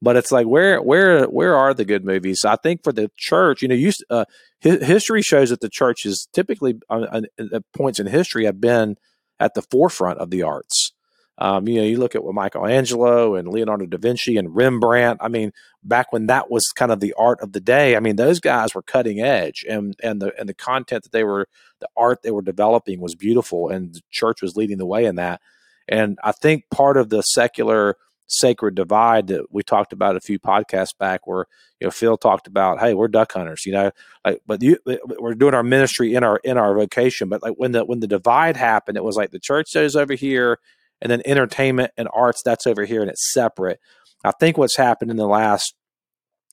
[0.02, 2.44] But it's like where where where are the good movies?
[2.44, 4.24] I think for the church, you know, you uh,
[4.62, 7.20] hi- history shows that the church is typically uh, uh,
[7.52, 8.96] at points in history have been
[9.38, 10.92] at the forefront of the arts.
[11.38, 15.18] Um, you know, you look at what Michelangelo and Leonardo da Vinci and Rembrandt.
[15.20, 17.94] I mean, back when that was kind of the art of the day.
[17.94, 21.24] I mean, those guys were cutting edge, and and the and the content that they
[21.24, 21.46] were,
[21.80, 25.16] the art they were developing was beautiful, and the church was leading the way in
[25.16, 25.42] that.
[25.88, 30.38] And I think part of the secular sacred divide that we talked about a few
[30.38, 31.46] podcasts back, where
[31.80, 33.90] you know Phil talked about, hey, we're duck hunters, you know,
[34.24, 34.78] like, but you,
[35.18, 38.06] we're doing our ministry in our in our vocation, but like when the when the
[38.06, 40.58] divide happened, it was like the church goes over here
[41.00, 43.78] and then entertainment and arts that's over here and it's separate
[44.24, 45.74] i think what's happened in the last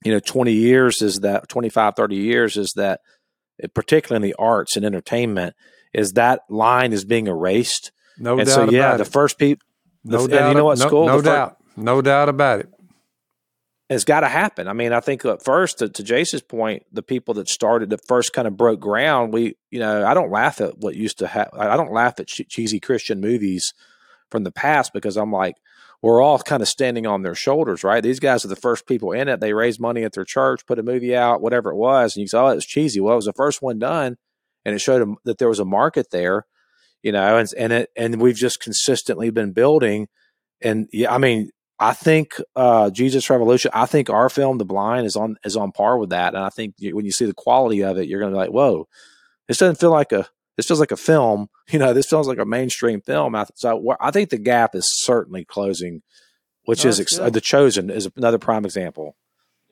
[0.03, 2.99] you know 20 years is that 25 30 years is that
[3.61, 5.55] eh, particularly in the arts and entertainment
[5.93, 9.07] is that line is being erased No and doubt so yeah the it.
[9.07, 9.65] first people
[10.03, 10.49] no and doubt.
[10.49, 11.57] you know what no, school No the doubt.
[11.75, 12.69] No doubt about it.
[13.89, 14.67] it's got to happen.
[14.67, 18.33] I mean, I think at first, to, to point, the people that started, that first
[18.33, 21.59] kind of broke ground, we, you know, I don't laugh at what used to happen.
[21.59, 23.73] I don't laugh at che- cheesy Christian movies
[24.29, 25.55] from the past because I'm like,
[26.01, 28.03] we're all kind of standing on their shoulders, right?
[28.03, 29.39] These guys are the first people in it.
[29.39, 32.27] They raised money at their church, put a movie out, whatever it was, and you
[32.27, 32.99] say, oh, it was cheesy.
[32.99, 34.17] Well, it was the first one done,
[34.65, 36.45] and it showed them that there was a market there,
[37.01, 40.09] you know, and and it and we've just consistently been building,
[40.61, 41.51] and yeah, I mean,
[41.83, 43.71] I think uh, Jesus Revolution.
[43.73, 46.33] I think our film, The Blind, is on is on par with that.
[46.33, 48.39] And I think you, when you see the quality of it, you're going to be
[48.39, 48.87] like, "Whoa,
[49.49, 52.39] this doesn't feel like a this feels like a film." You know, this feels like
[52.39, 53.35] a mainstream film.
[53.35, 56.01] I, so wh- I think the gap is certainly closing,
[56.65, 59.15] which is ex- uh, the chosen is another prime example.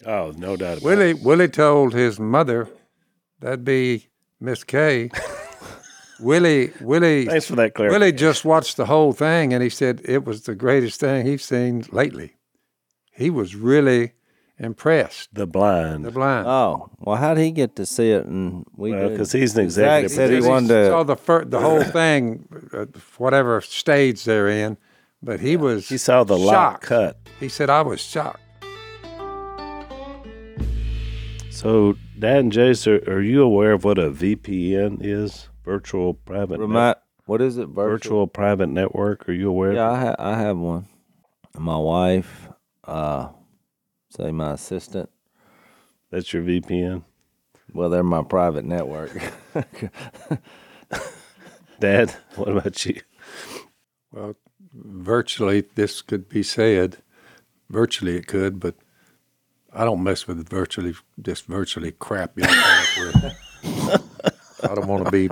[0.06, 0.84] Oh, no doubt about it.
[0.84, 2.69] Willie Willie told his mother,
[3.41, 5.12] that'd be Miss Kay.
[6.22, 8.00] Willie Willie Thanks for that clarification.
[8.02, 11.44] Willie just watched the whole thing and he said it was the greatest thing he's
[11.44, 12.36] seen lately.
[13.12, 14.14] He was really
[14.60, 15.34] impressed.
[15.34, 16.06] The blind.
[16.06, 16.48] The blind.
[16.48, 18.26] Oh well, how did he get to see it?
[18.26, 20.88] And we Well, he's an Zach executive said he Because wanted to.
[20.88, 22.86] saw the fir- the whole thing, uh,
[23.18, 24.78] whatever stage they're in,
[25.24, 25.90] but he was.
[25.90, 26.84] he saw the lot shocked.
[26.84, 27.18] cut.
[27.40, 28.40] He said, "I was shocked."
[31.50, 35.50] So, Dad and Jace, are, are you aware of what a VPN is?
[35.63, 37.67] Virtual private net- what is it?
[37.67, 37.89] Virtual.
[37.89, 39.30] virtual private network.
[39.30, 39.74] Are you aware?
[39.74, 40.88] Yeah, of I, ha- I have one.
[41.58, 42.50] My wife,
[42.86, 43.30] uh,
[44.10, 45.10] say my assistant.
[46.10, 47.04] That's your VPN.
[47.74, 49.12] Well, they're my private network.
[51.80, 53.02] Dad, what about you?
[54.12, 54.36] Well,
[54.74, 56.97] virtually, this could be said.
[57.69, 58.76] Virtually, it could, but
[59.74, 62.34] I don't mess with virtually, just virtually crap.
[62.36, 63.30] You know,
[64.63, 65.30] I don't want to be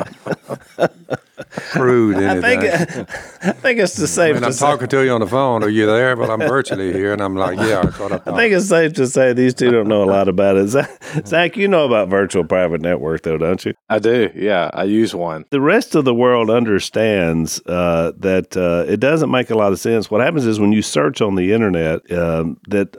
[1.71, 2.41] crude in I it.
[2.41, 4.65] think I, I think it's the safe when to I'm say.
[4.65, 6.15] talking to you on the phone, are you there?
[6.15, 8.93] But I'm virtually here, and I'm like, yeah, that's what I I think it's safe
[8.93, 10.67] to say these two don't know a lot about it.
[10.67, 10.89] Zach,
[11.25, 13.73] Zach, you know about virtual private network, though, don't you?
[13.89, 14.29] I do.
[14.35, 15.45] Yeah, I use one.
[15.49, 19.79] The rest of the world understands uh, that uh, it doesn't make a lot of
[19.79, 20.11] sense.
[20.11, 22.95] What happens is when you search on the internet, um, that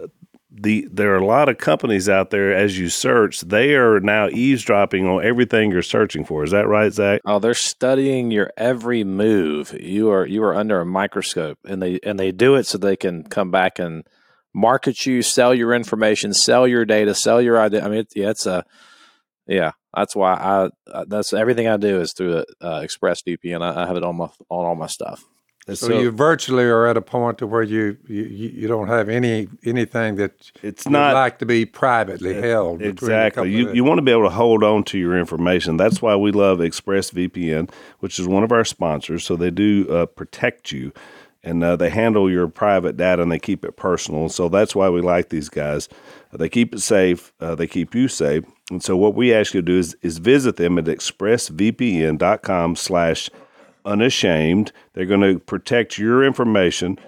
[0.61, 2.55] the there are a lot of companies out there.
[2.55, 6.45] As you search, they are now eavesdropping on everything you're searching for.
[6.45, 7.23] Is that right, Zach?
[7.25, 9.75] Oh, they're studying your every move.
[9.81, 12.97] You are you are under a microscope, and they and they do it so they
[12.97, 14.05] can come back and
[14.55, 17.85] market you, sell your information, sell your data, sell your idea.
[17.85, 18.65] I mean, it, yeah, it's a
[19.47, 19.73] yeah.
[19.95, 20.69] That's why I
[21.07, 23.63] that's everything I do is through uh, ExpressVPN.
[23.63, 25.25] I, I have it on my on all my stuff.
[25.75, 29.49] So, you virtually are at a point to where you you, you don't have any
[29.65, 32.83] anything that it's you'd not like to be privately held.
[32.83, 33.51] Exactly.
[33.51, 35.77] You you want to be able to hold on to your information.
[35.77, 39.25] That's why we love ExpressVPN, which is one of our sponsors.
[39.25, 40.93] So they do uh, protect you.
[41.43, 44.29] and uh, they handle your private data and they keep it personal.
[44.29, 45.89] So that's why we like these guys.
[46.33, 47.33] They keep it safe.
[47.41, 48.45] Uh, they keep you safe.
[48.71, 53.31] And so what we ask you to do is, is visit them at expressvpn.com slash
[53.91, 54.73] unashamed.
[54.93, 56.99] They're going to protect your information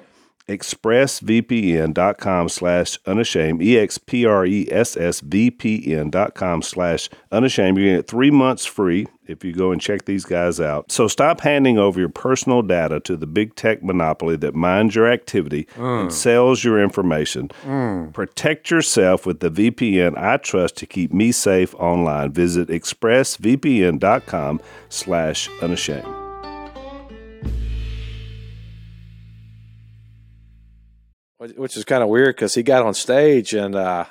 [0.48, 7.78] expressvpn.com slash unashamed, E-X-P-R-E-S-S-V-P-N dot com slash unashamed.
[7.78, 10.92] You're going to get three months free if you go and check these guys out.
[10.92, 15.10] So stop handing over your personal data to the big tech monopoly that minds your
[15.10, 16.12] activity and mm.
[16.12, 17.48] sells your information.
[17.64, 18.12] Mm.
[18.12, 22.32] Protect yourself with the VPN I trust to keep me safe online.
[22.32, 26.21] Visit expressvpn.com slash unashamed.
[31.56, 34.04] Which- is kind of weird because he got on stage and uh,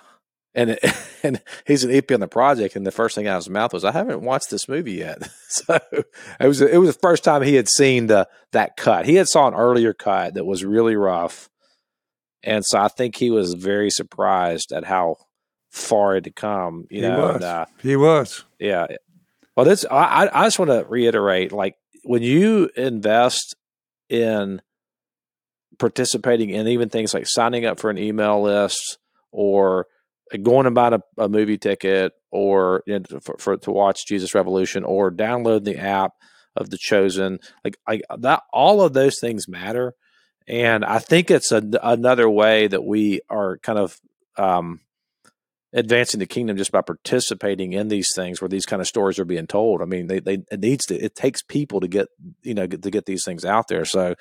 [0.53, 0.77] and
[1.23, 3.73] and he's an EP on the project, and the first thing out of his mouth
[3.73, 5.79] was, "I haven't watched this movie yet." so
[6.39, 9.05] it was it was the first time he had seen the that cut.
[9.05, 11.49] He had saw an earlier cut that was really rough,
[12.43, 15.15] and so I think he was very surprised at how
[15.69, 16.85] far it had come.
[16.89, 17.35] You he know, was.
[17.35, 18.43] and, uh, he was.
[18.59, 18.87] yeah.
[19.55, 23.55] Well, this I I- I just want to reiterate, like when you invest
[24.09, 24.61] in
[25.81, 28.99] participating in even things like signing up for an email list
[29.31, 29.87] or
[30.43, 34.33] going and buying a, a movie ticket or you know, for, for to watch Jesus
[34.33, 36.13] Revolution or download the app
[36.55, 39.93] of the chosen like I, that all of those things matter
[40.47, 43.99] and I think it's a, another way that we are kind of
[44.37, 44.81] um,
[45.73, 49.25] advancing the kingdom just by participating in these things where these kind of stories are
[49.25, 49.81] being told.
[49.81, 52.07] I mean, they, they it needs to it takes people to get
[52.43, 53.85] you know get, to get these things out there.
[53.85, 54.15] So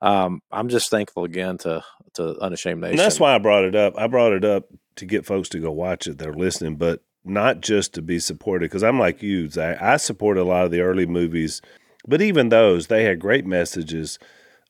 [0.00, 1.82] um, I'm just thankful again to
[2.14, 2.92] to Unashamed Nation.
[2.92, 3.94] And that's why I brought it up.
[3.96, 4.64] I brought it up
[4.96, 6.18] to get folks to go watch it.
[6.18, 8.66] They're listening, but not just to be supported.
[8.66, 9.80] Because I'm like you, Zach.
[9.80, 11.60] I support a lot of the early movies,
[12.06, 14.18] but even those, they had great messages.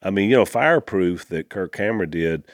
[0.03, 2.45] I mean, you know, Fireproof that Kirk Cameron did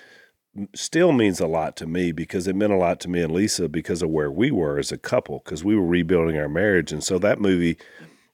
[0.75, 3.69] still means a lot to me because it meant a lot to me and Lisa
[3.69, 6.93] because of where we were as a couple because we were rebuilding our marriage.
[6.93, 7.77] And so that movie,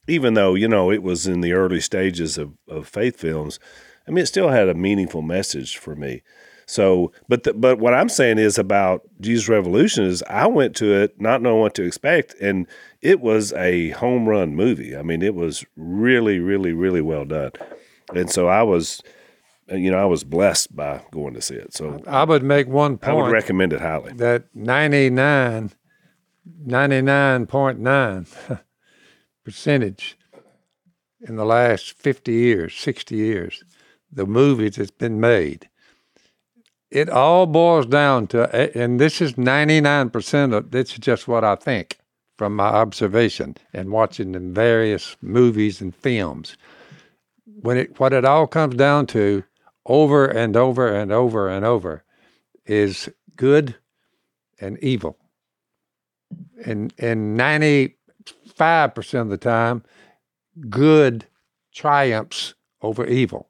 [0.06, 3.58] even though, you know, it was in the early stages of, of faith films,
[4.06, 6.22] I mean, it still had a meaningful message for me.
[6.70, 10.94] So, but the, but what I'm saying is about Jesus Revolution is I went to
[10.94, 12.64] it not knowing what to expect, and
[13.02, 14.96] it was a home run movie.
[14.96, 17.50] I mean, it was really, really, really well done,
[18.14, 19.02] and so I was,
[19.68, 21.74] you know, I was blessed by going to see it.
[21.74, 23.10] So I would make one point.
[23.10, 24.12] I would recommend it highly.
[24.12, 25.72] that 99,
[26.66, 28.60] 99.9
[29.44, 30.16] percentage
[31.20, 33.64] in the last 50 years, 60 years,
[34.12, 35.68] the movies that's been made,
[36.90, 41.54] it all boils down to, and this is 99% of, this is just what I
[41.54, 41.98] think
[42.36, 46.56] from my observation and watching in various movies and films.
[47.44, 49.44] When it, what it all comes down to
[49.86, 52.02] over and over and over and over
[52.64, 53.76] is good
[54.60, 55.18] and evil.
[56.64, 57.96] And and ninety
[58.54, 59.82] five percent of the time,
[60.70, 61.26] good
[61.74, 63.49] triumphs over evil.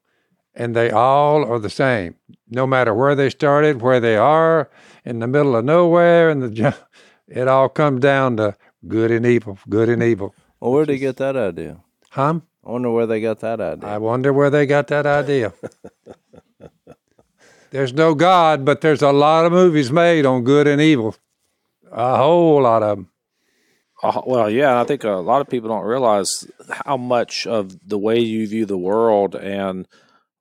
[0.53, 2.15] And they all are the same,
[2.49, 4.69] no matter where they started, where they are,
[5.05, 6.75] in the middle of nowhere, and the
[7.27, 8.55] it all comes down to
[8.87, 10.35] good and evil, good and evil.
[10.59, 11.77] Well, where did he get that idea?
[12.09, 12.41] Huh?
[12.63, 13.89] I wonder where they got that idea.
[13.89, 15.53] I wonder where they got that idea.
[17.71, 21.15] there's no God, but there's a lot of movies made on good and evil.
[21.91, 23.09] A whole lot of them.
[24.03, 26.45] Uh, well, yeah, I think a lot of people don't realize
[26.85, 29.87] how much of the way you view the world and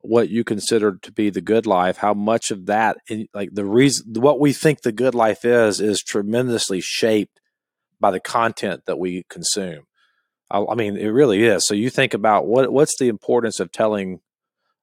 [0.02, 2.96] what you consider to be the good life, how much of that,
[3.34, 7.40] like the reason, what we think the good life is, is tremendously shaped
[8.00, 9.84] by the content that we consume.
[10.50, 11.66] I, I mean, it really is.
[11.66, 14.20] So you think about what what's the importance of telling.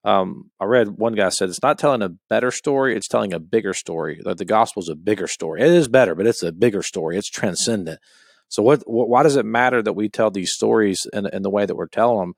[0.03, 3.39] Um, I read one guy said it's not telling a better story; it's telling a
[3.39, 4.21] bigger story.
[4.23, 5.61] That the gospel is a bigger story.
[5.61, 7.17] It is better, but it's a bigger story.
[7.17, 7.99] It's transcendent.
[8.49, 11.49] So what, what why does it matter that we tell these stories in, in the
[11.49, 12.33] way that we're telling them?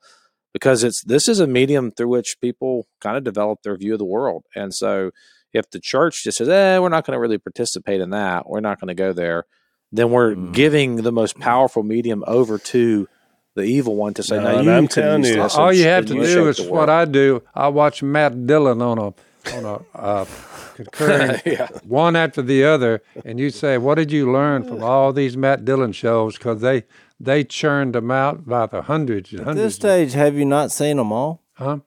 [0.53, 3.99] Because it's this is a medium through which people kind of develop their view of
[3.99, 4.45] the world.
[4.55, 5.11] And so
[5.53, 8.49] if the church just says, "Eh, we're not going to really participate in that.
[8.49, 9.45] We're not going to go there,"
[9.91, 10.53] then we're Mm.
[10.53, 13.07] giving the most powerful medium over to
[13.55, 15.83] the evil one to say, No, "No, you I'm can telling you- this All you
[15.85, 16.89] have to you do is what.
[16.89, 17.41] I do.
[17.55, 19.13] I watch Matt Dillon on a
[19.55, 20.25] on a uh,
[20.75, 21.67] concurring yeah.
[21.85, 25.65] one after the other, and you say, "What did you learn from all these Matt
[25.65, 26.83] Dillon shows?" Because they
[27.19, 29.65] they churned them out by the hundreds and At hundreds.
[29.65, 31.43] this stage, have you not seen them all?
[31.53, 31.79] Huh?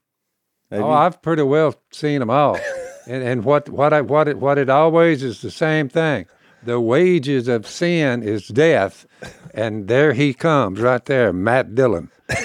[0.70, 0.92] Have oh, you?
[0.92, 2.58] I've pretty well seen them all,
[3.06, 6.26] and and what what I what it what it always is the same thing.
[6.64, 9.06] The wages of sin is death,
[9.52, 12.10] and there he comes right there, Matt Dillon.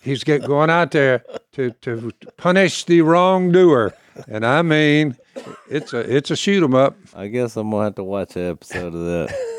[0.00, 1.22] He's get, going out there
[1.52, 3.92] to, to punish the wrongdoer,
[4.26, 5.16] and I mean,
[5.68, 6.96] it's a it's a shoot 'em up.
[7.14, 9.54] I guess I'm gonna have to watch an episode of that.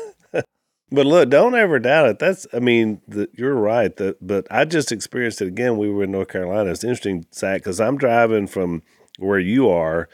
[0.92, 2.18] But look, don't ever doubt it.
[2.18, 3.94] That's, I mean, the, you're right.
[3.96, 5.78] That, but I just experienced it again.
[5.78, 6.70] We were in North Carolina.
[6.70, 8.82] It's interesting, Zach, because I'm driving from
[9.18, 10.08] where you are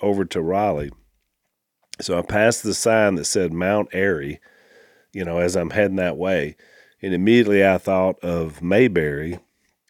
[0.00, 0.92] over to Raleigh.
[2.00, 4.40] So I passed the sign that said Mount Airy,
[5.12, 6.56] you know, as I'm heading that way.
[7.02, 9.40] And immediately I thought of Mayberry,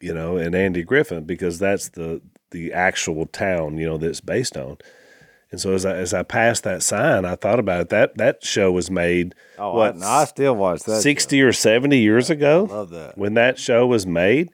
[0.00, 4.56] you know, and Andy Griffith because that's the the actual town, you know, that's based
[4.56, 4.78] on.
[5.52, 7.88] And so as I as I passed that sign, I thought about it.
[7.88, 10.96] That that show was made Oh, what I, I still watch that.
[10.96, 11.00] show.
[11.00, 13.18] 60 or 70 years ago Love that.
[13.18, 14.50] when that show was made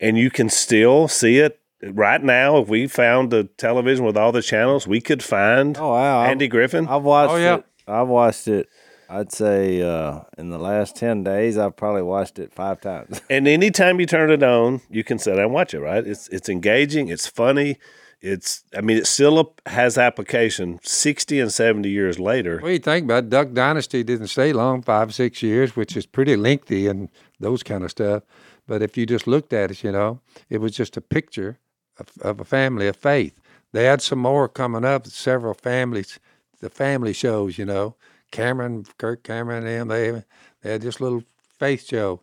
[0.00, 4.32] and you can still see it right now if we found a television with all
[4.32, 7.56] the channels we could find Oh wow, andy griffith I've watched Oh, yeah.
[7.56, 7.64] it.
[7.86, 8.68] I've watched it.
[9.08, 13.20] I'd say uh, in the last ten days, I've probably watched it five times.
[13.30, 16.26] and anytime you turn it on you can sit down and watch it right it's
[16.28, 17.78] it's engaging it's funny
[18.22, 22.78] it's i mean it still has application 60 and 70 years later What do you
[22.78, 23.30] think about it?
[23.30, 24.02] Duck Dynasty?
[24.02, 27.08] Didn't stay long, five six years, which is pretty lengthy and
[27.38, 28.22] those kind of stuff.
[28.66, 31.58] But if you just looked at it, you know, it was just a picture
[31.98, 33.34] of, of a family of faith.
[33.72, 35.06] They had some more coming up.
[35.06, 36.18] Several families,
[36.60, 37.96] the family shows, you know,
[38.30, 39.88] Cameron, Kirk Cameron, and them.
[39.88, 40.24] They
[40.62, 41.22] they had this little
[41.58, 42.22] faith show,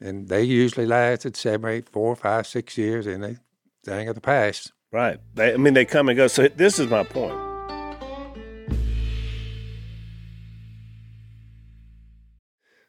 [0.00, 3.36] and they usually lasted seven, eight, four, five, six years, and they
[3.84, 4.72] thing of the past.
[4.96, 5.20] Right.
[5.34, 6.26] They, I mean, they come and go.
[6.26, 7.38] So this is my point.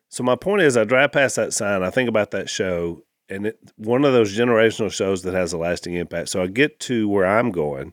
[0.07, 1.83] So my point is, I drive past that sign.
[1.83, 5.57] I think about that show, and it, one of those generational shows that has a
[5.57, 6.29] lasting impact.
[6.29, 7.91] So I get to where I'm going,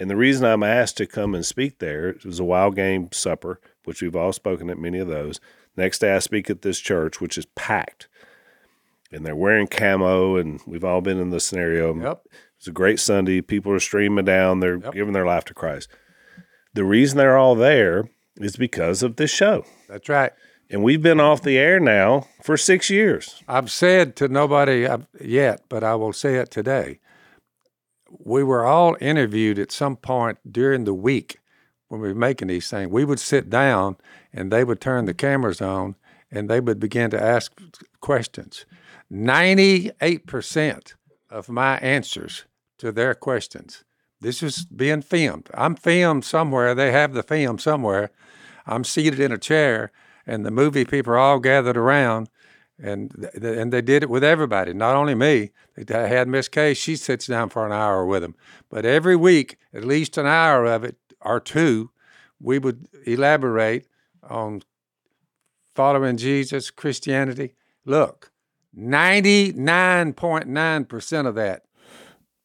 [0.00, 3.10] and the reason I'm asked to come and speak there it was a wild game
[3.12, 5.38] supper, which we've all spoken at many of those.
[5.76, 8.08] Next day, I speak at this church, which is packed,
[9.14, 11.94] and they're wearing camo, and we've all been in the scenario.
[11.94, 12.26] Yep.
[12.58, 13.40] It's a great Sunday.
[13.40, 14.60] People are streaming down.
[14.60, 15.88] They're giving their life to Christ.
[16.74, 19.64] The reason they're all there is because of this show.
[19.88, 20.32] That's right.
[20.68, 23.42] And we've been off the air now for six years.
[23.46, 26.98] I've said to nobody uh, yet, but I will say it today.
[28.10, 31.38] We were all interviewed at some point during the week
[31.88, 32.90] when we were making these things.
[32.90, 33.96] We would sit down
[34.32, 35.94] and they would turn the cameras on
[36.30, 37.52] and they would begin to ask
[38.00, 38.64] questions.
[39.12, 40.94] 98%
[41.30, 42.44] of my answers
[42.78, 43.84] to their questions.
[44.20, 45.50] This is being filmed.
[45.54, 46.74] I'm filmed somewhere.
[46.74, 48.10] They have the film somewhere.
[48.66, 49.92] I'm seated in a chair,
[50.26, 52.30] and the movie people are all gathered around,
[52.78, 55.50] and th- and they did it with everybody, not only me.
[55.76, 56.74] They had Miss Kay.
[56.74, 58.34] She sits down for an hour with them,
[58.70, 61.90] but every week, at least an hour of it or two,
[62.40, 63.86] we would elaborate
[64.22, 64.62] on
[65.74, 67.54] following Jesus, Christianity.
[67.84, 68.30] Look,
[68.78, 71.62] 99.9% of that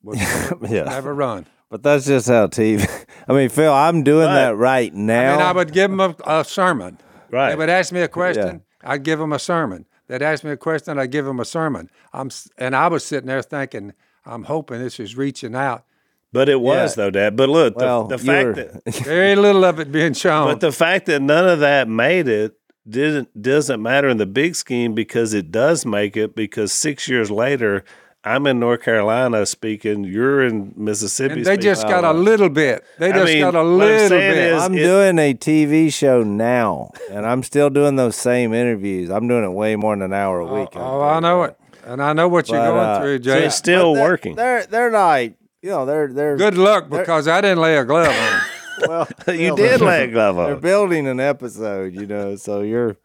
[0.04, 0.20] was
[0.70, 1.46] yeah, never run.
[1.70, 2.88] but that's just how TV.
[3.28, 4.34] I mean, Phil, I'm doing Right.
[4.36, 5.34] that right now.
[5.34, 6.98] I mean, I would give them a, a sermon.
[7.32, 7.50] Right.
[7.50, 9.86] They would ask me a question, I'd give them a sermon.
[10.08, 11.90] They'd ask me a question, I'd give them a sermon.
[12.14, 13.94] I'm, and I was sitting there thinking,
[14.26, 15.84] I'm hoping this is reaching out.
[16.32, 17.04] But it was, Yeah.
[17.06, 17.36] though, Dad.
[17.36, 18.56] But look, the, well, the you fact
[18.86, 20.48] that Very little of it being shown.
[20.48, 22.54] but the fact that none of that made it
[22.90, 27.30] didn't doesn't matter in the big scheme because it does make it because six years
[27.32, 27.84] later
[28.24, 31.36] I'm in North Carolina speaking, you're in Mississippi.
[31.36, 31.62] and they speaking.
[31.64, 32.84] just got a little bit.
[32.98, 34.38] They I just mean, got a what I'm little bit.
[34.38, 39.10] is- I'm it- doing a TV show now, and I'm still doing those same interviews.
[39.10, 40.70] I'm doing it way more than an hour a oh, week.
[40.76, 41.56] oh, I know it.
[41.86, 43.46] And I know what you're going uh, through, so Jay.
[43.46, 44.36] it's still they're- working.
[44.36, 48.08] They're they're like you know they're they're Good luck because I didn't lay a glove
[48.08, 48.42] on them.
[48.88, 52.98] Well you did they're- lay a glove They're building an episode, you know, so you're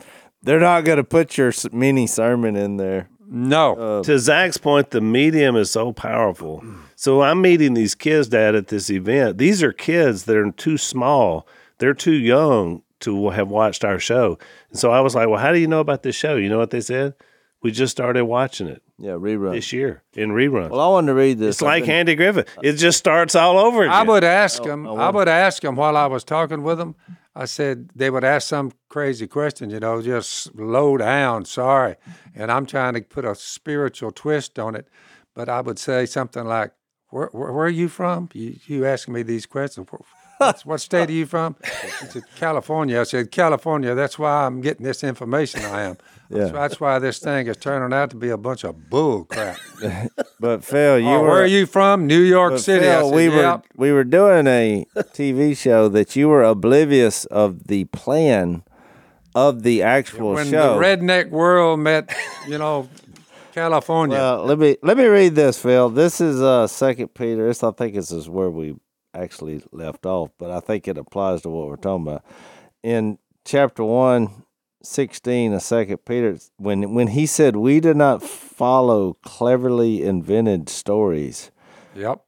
[0.42, 3.08] they're not going to put your mini sermon in there.
[3.26, 3.98] No.
[3.98, 6.62] Um, to Zach's point, the medium is so powerful.
[6.96, 9.38] So I'm meeting these kids, Dad, at this event.
[9.38, 11.48] These are kids that are too small.
[11.78, 14.38] They're too young to have watched our show.
[14.70, 16.36] And so I was like, well, how do you know about this show?
[16.36, 17.14] You know what they said?
[17.62, 19.52] We just started watching it Yeah, rerun.
[19.52, 20.70] this year in reruns.
[20.70, 21.56] Well, I wanted to read this.
[21.56, 22.48] it's I've like been- Andy Griffith.
[22.62, 23.92] It just starts all over again.
[23.92, 24.86] I would ask Oh, them.
[24.86, 26.94] I would ask them while I was talking with them.
[27.34, 31.96] I said they would ask some crazy question, you know, just low down, sorry,
[32.36, 34.86] and I'm trying to put a spiritual twist on it.
[35.34, 36.70] But I would say something like,
[37.10, 38.28] "Where, where, where are you from?
[38.32, 39.88] You, you asking me these questions?
[39.90, 40.08] Wh- What's,
[40.64, 41.56] what state are you from?
[42.00, 43.00] He said, California.
[43.00, 43.94] I said, California.
[43.94, 45.62] That's why I'm getting this information.
[45.64, 45.96] I am.
[46.30, 46.46] Yeah.
[46.46, 49.58] So that's why this thing is turning out to be a bunch of bull crap.
[50.40, 52.06] But Phil, you Oh, were where are you from?
[52.06, 52.86] New York but City.
[52.86, 53.36] I Phil, said, we yeah.
[53.56, 58.62] were we were doing a TV show that you were oblivious of the plan
[59.34, 60.78] of the actual when show.
[60.78, 62.14] When the redneck world met,
[62.48, 62.88] you know,
[63.52, 64.16] California.
[64.18, 65.88] Well, let me let me read this, Phil.
[65.88, 67.46] This is uh Second Peter.
[67.46, 68.74] This I think this is where we
[69.14, 72.24] actually left off, but I think it applies to what we're talking about.
[72.82, 74.44] In chapter 1,
[74.82, 81.50] 16 of Second Peter, when when he said, "We do not follow cleverly invented stories,"
[81.94, 82.22] yep.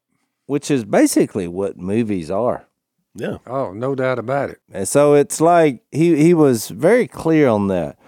[0.46, 2.66] which is basically what movies are.
[3.14, 3.38] Yeah.
[3.46, 4.60] Oh, no doubt about it.
[4.72, 7.98] And so it's like he he was very clear on that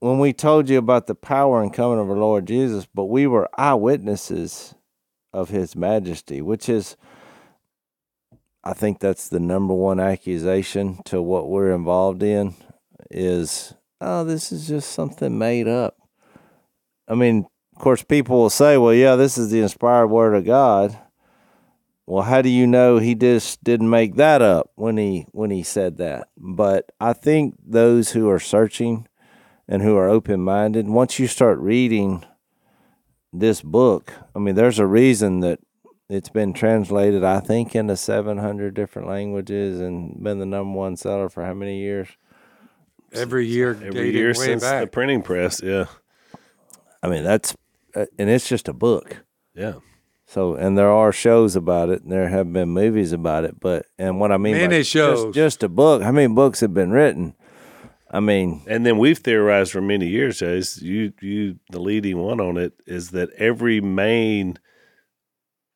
[0.00, 3.26] when we told you about the power and coming of our Lord Jesus, but we
[3.26, 4.74] were eyewitnesses
[5.32, 6.96] of his majesty, which is
[8.66, 12.56] I think that's the number one accusation to what we're involved in
[13.12, 15.96] is oh this is just something made up.
[17.06, 17.46] I mean,
[17.76, 20.98] of course people will say, well, yeah, this is the inspired word of God.
[22.06, 25.62] Well, how do you know he just didn't make that up when he when he
[25.62, 26.26] said that?
[26.36, 29.06] But I think those who are searching
[29.68, 32.24] and who are open minded, once you start reading
[33.32, 35.60] this book, I mean, there's a reason that
[36.08, 41.28] it's been translated, I think, into 700 different languages and been the number one seller
[41.28, 42.08] for how many years?
[43.12, 45.60] Every year, Every dating year way since the printing press.
[45.62, 45.86] Yeah.
[47.02, 47.56] I mean, that's,
[47.94, 49.24] uh, and it's just a book.
[49.54, 49.74] Yeah.
[50.26, 53.60] So, and there are shows about it, and there have been movies about it.
[53.60, 55.34] But, and what I mean, by Many just- shows.
[55.34, 56.02] just, a book.
[56.02, 57.34] How many books have been written?
[58.10, 60.80] I mean, And then we've theorized for many years, Chase.
[60.80, 64.58] You, you, the leading one on it is that every main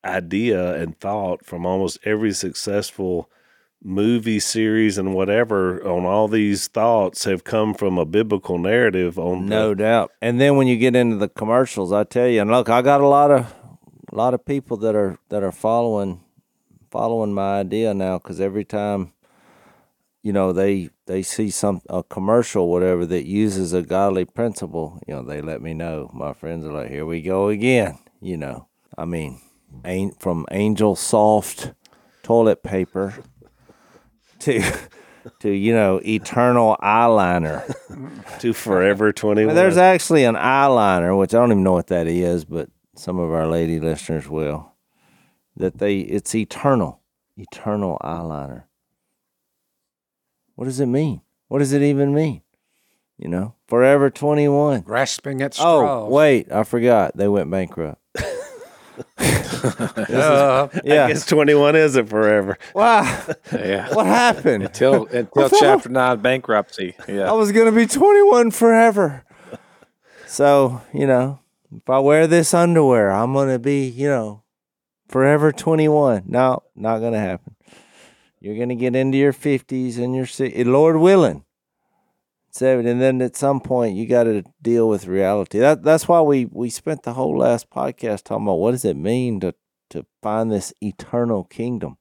[0.03, 3.29] idea and thought from almost every successful
[3.83, 9.47] movie series and whatever on all these thoughts have come from a biblical narrative on
[9.47, 10.11] No the, doubt.
[10.21, 13.01] And then when you get into the commercials, I tell you, and look, I got
[13.01, 13.53] a lot of
[14.11, 16.21] a lot of people that are that are following
[16.91, 19.13] following my idea now because every time
[20.21, 25.13] you know they they see some a commercial whatever that uses a godly principle, you
[25.13, 26.09] know, they let me know.
[26.13, 29.41] My friends are like, "Here we go again." You know, I mean,
[30.19, 31.73] from Angel Soft
[32.23, 33.15] toilet paper
[34.39, 34.61] to
[35.39, 37.63] to you know eternal eyeliner.
[38.39, 39.55] to Forever 21.
[39.55, 43.31] There's actually an eyeliner, which I don't even know what that is, but some of
[43.31, 44.73] our lady listeners will.
[45.57, 47.01] That they it's eternal,
[47.37, 48.63] eternal eyeliner.
[50.55, 51.21] What does it mean?
[51.47, 52.41] What does it even mean?
[53.17, 54.81] You know, Forever 21.
[54.81, 56.05] Grasping at oh, straws.
[56.05, 57.15] Oh, wait, I forgot.
[57.15, 58.01] They went bankrupt.
[59.63, 61.05] Uh, Yeah.
[61.05, 62.57] I guess 21 isn't forever.
[62.73, 63.03] Wow.
[63.53, 63.93] Yeah.
[63.93, 64.63] What happened?
[64.63, 66.95] Until until chapter nine bankruptcy.
[67.07, 67.29] Yeah.
[67.29, 69.23] I was going to be 21 forever.
[70.25, 71.39] So, you know,
[71.75, 74.43] if I wear this underwear, I'm going to be, you know,
[75.09, 76.23] forever 21.
[76.25, 77.55] No, not going to happen.
[78.39, 81.43] You're going to get into your 50s and your si- Lord willing.
[82.53, 85.59] Seven, and then at some point you got to deal with reality.
[85.59, 88.97] That that's why we we spent the whole last podcast talking about what does it
[88.97, 89.55] mean to
[89.91, 91.97] to find this eternal kingdom.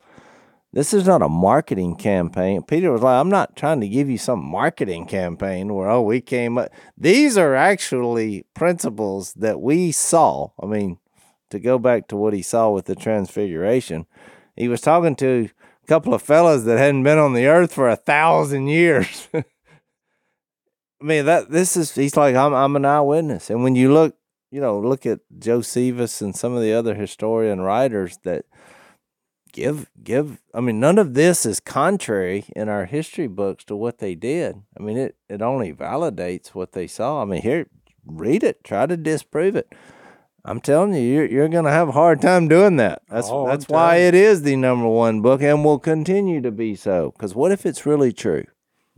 [0.73, 2.63] This is not a marketing campaign.
[2.63, 6.21] Peter was like, I'm not trying to give you some marketing campaign where, oh, we
[6.21, 6.71] came up.
[6.97, 10.51] These are actually principles that we saw.
[10.63, 10.99] I mean,
[11.51, 14.07] to go back to what he saw with the transfiguration,
[14.57, 15.49] he was talking to
[15.83, 19.29] a couple of fellas that hadn't been on the earth for a thousand years.
[21.01, 23.51] I mean, that this is, he's like, I'm, I'm an eyewitness.
[23.51, 24.17] And when you look,
[24.51, 28.45] you know, look at Josephus and some of the other historian writers that,
[29.53, 33.99] give give i mean none of this is contrary in our history books to what
[33.99, 34.57] they did.
[34.79, 37.23] I mean it it only validates what they saw.
[37.23, 37.67] I mean here
[38.07, 38.63] read it.
[38.65, 39.73] Try to disprove it.
[40.45, 43.03] I'm telling you you're, you're going to have a hard time doing that.
[43.09, 44.05] That's Oh, that's why you.
[44.05, 47.11] it is the number one book and will continue to be so.
[47.11, 48.45] Because what if it's really true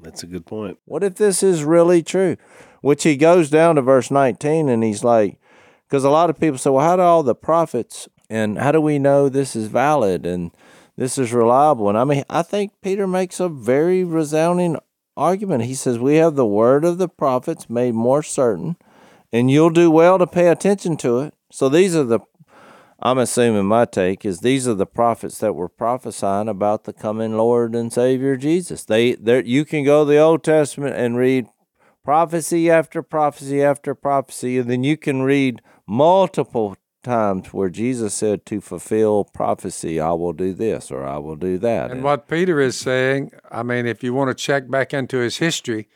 [0.03, 0.79] That's a good point.
[0.85, 2.37] what if this is really true?
[2.81, 5.39] Which he goes down to verse 19 and he's like,
[5.89, 8.81] because a lot of people say, well, how do all the prophets and how do
[8.81, 10.51] we know this is valid and
[10.97, 11.89] this is reliable?
[11.89, 14.77] And I mean, I think Peter makes a very resounding
[15.17, 15.65] argument.
[15.65, 18.77] He says, we have the word of the prophets made more certain,
[19.33, 21.35] and you'll do well to pay attention to it.
[21.51, 22.21] So these are the
[23.05, 27.37] I'm assuming my take is these are the prophets that were prophesying about the coming
[27.37, 28.85] Lord and Savior Jesus.
[28.85, 31.49] They you can go to the Old Testament and read
[32.05, 38.47] prophecy after prophecy after prophecy, and then you can read multiple times where Jesus said
[38.47, 41.91] to fulfill prophecy, I will do this or I will do that.
[41.91, 45.39] and what Peter is saying, I mean, if you want to check back into his
[45.39, 45.89] history,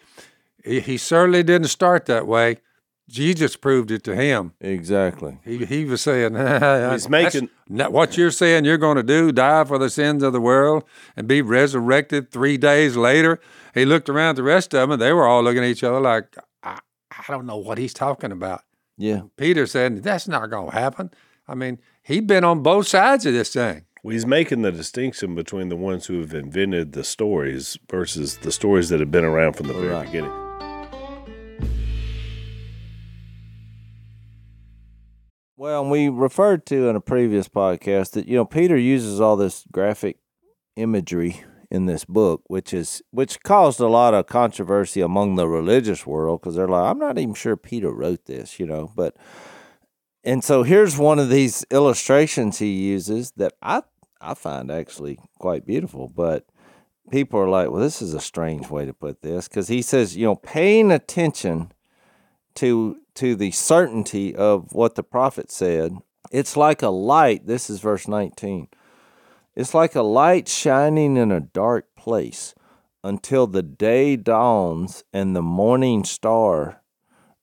[0.65, 2.59] he, he certainly didn't start that way.
[3.09, 4.53] Jesus proved it to him.
[4.61, 5.39] exactly.
[5.45, 6.35] He, he was saying,
[6.93, 10.41] He's making- what you're saying you're going to do, die for the sins of the
[10.41, 10.83] world
[11.17, 13.39] and be resurrected three days later.
[13.75, 15.85] He looked around at the rest of them, and they were all looking at each
[15.85, 16.81] other like, I,
[17.11, 18.63] I don't know what he's talking about.
[18.99, 19.23] Yeah.
[19.37, 21.11] Peter said, That's not going to happen.
[21.47, 23.85] I mean, he'd been on both sides of this thing.
[24.03, 28.51] Well, he's making the distinction between the ones who have invented the stories versus the
[28.53, 30.07] stories that have been around from the very Right.
[30.07, 30.46] beginning.
[35.59, 39.37] Well, and we referred to in a previous podcast that you know Peter uses all
[39.37, 40.19] this graphic
[40.77, 46.07] imagery in this book, which is which caused a lot of controversy among the religious
[46.07, 48.93] world because they're like, I'm not even sure Peter wrote this, you know.
[48.95, 49.17] But
[50.23, 53.83] and so here's one of these illustrations he uses that I
[54.21, 56.45] I find actually quite beautiful, but
[57.11, 60.19] people are like, well, this is a strange way to put this because he says,
[60.19, 61.73] you know, paying attention
[62.57, 65.97] to to the certainty of what the prophet said.
[66.31, 67.47] It's like a light.
[67.47, 68.69] This is verse 19.
[69.55, 72.55] It's like a light shining in a dark place
[73.03, 76.83] until the day dawns and the morning star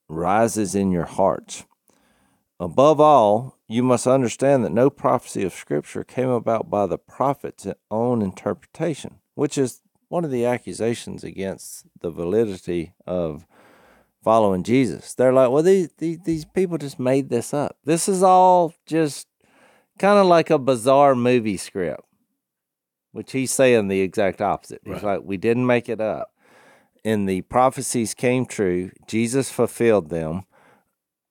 [0.08, 1.64] rises in your hearts.
[2.60, 7.66] Above all, you must understand that no prophecy of Scripture came about by the prophet's
[7.90, 13.46] own interpretation, which is one of the accusations against the validity of
[14.24, 15.14] following Jesus.
[15.14, 17.76] They're like, well, these, these these people just made this up.
[17.84, 19.28] This is all just
[19.98, 22.02] kind of like a bizarre movie script,
[23.12, 24.80] which he's saying the exact opposite.
[24.84, 26.32] He's like, we didn't make it up.
[27.04, 28.90] And the prophecies came true.
[29.06, 30.44] Jesus fulfilled them.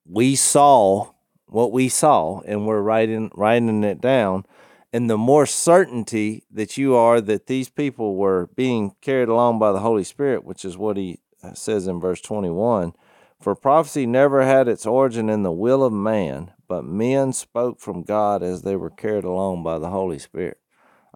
[0.05, 1.13] We saw
[1.47, 4.45] what we saw, and we're writing writing it down.
[4.91, 9.71] And the more certainty that you are that these people were being carried along by
[9.71, 11.19] the Holy Spirit, which is what he
[11.53, 12.93] says in verse 21
[13.39, 18.03] For prophecy never had its origin in the will of man, but men spoke from
[18.03, 20.57] God as they were carried along by the Holy Spirit.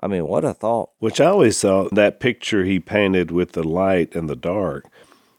[0.01, 0.91] I mean, what a thought.
[0.99, 4.85] Which I always thought that picture he painted with the light and the dark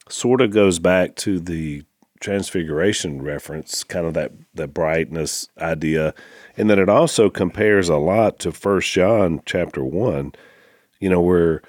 [0.08, 1.84] sort of goes back to the
[2.20, 6.14] transfiguration reference, kind of that, that brightness idea.
[6.56, 10.32] And then it also compares a lot to First John chapter one,
[11.00, 11.62] you know, where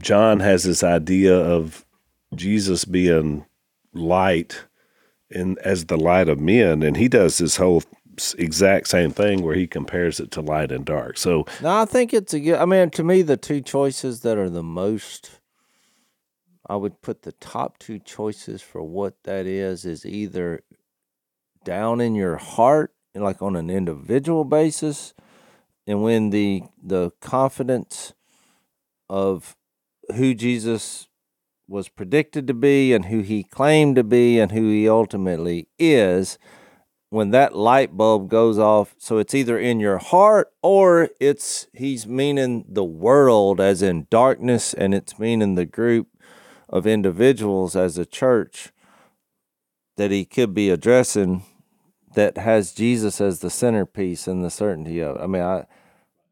[0.00, 1.83] John has this idea of
[2.34, 3.46] Jesus being
[3.92, 4.64] light
[5.30, 7.82] and as the light of men, and he does this whole
[8.38, 11.18] exact same thing where he compares it to light and dark.
[11.18, 12.56] So No, I think it's a good.
[12.56, 15.40] I mean, to me, the two choices that are the most,
[16.66, 20.62] I would put the top two choices for what that is is either
[21.64, 25.14] down in your heart, like on an individual basis,
[25.86, 28.12] and when the the confidence
[29.08, 29.56] of
[30.14, 31.08] who Jesus
[31.66, 36.38] was predicted to be and who he claimed to be and who he ultimately is
[37.14, 42.06] when that light bulb goes off so it's either in your heart or it's he's
[42.06, 46.08] meaning the world as in darkness and it's meaning the group
[46.68, 48.72] of individuals as a church
[49.96, 51.44] that he could be addressing
[52.14, 55.22] that has Jesus as the centerpiece and the certainty of it.
[55.22, 55.66] I mean I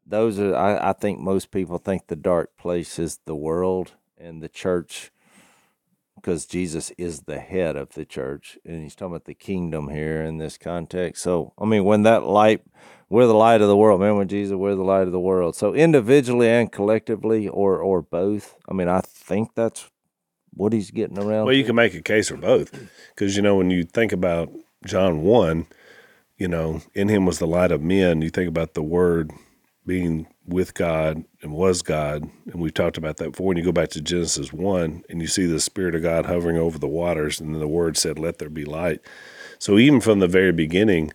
[0.05, 4.43] those are I, I think most people think the dark place is the world and
[4.43, 5.11] the church
[6.15, 10.23] because Jesus is the head of the church, and he's talking about the kingdom here
[10.23, 11.23] in this context.
[11.23, 12.61] So, I mean, when that light,
[13.09, 14.15] we're the light of the world, man.
[14.15, 15.55] When Jesus, we're the light of the world.
[15.55, 18.55] So, individually and collectively, or or both.
[18.69, 19.89] I mean, I think that's
[20.53, 21.45] what he's getting around.
[21.45, 21.67] Well, you to.
[21.67, 22.71] can make a case for both
[23.09, 24.51] because you know when you think about
[24.85, 25.67] John one,
[26.37, 28.21] you know, in him was the light of men.
[28.21, 29.31] You think about the Word
[29.85, 33.47] being with God and was God, and we've talked about that before.
[33.47, 36.57] When you go back to Genesis one, and you see the Spirit of God hovering
[36.57, 39.01] over the waters, and then the Word said, "Let there be light."
[39.59, 41.11] So even from the very beginning,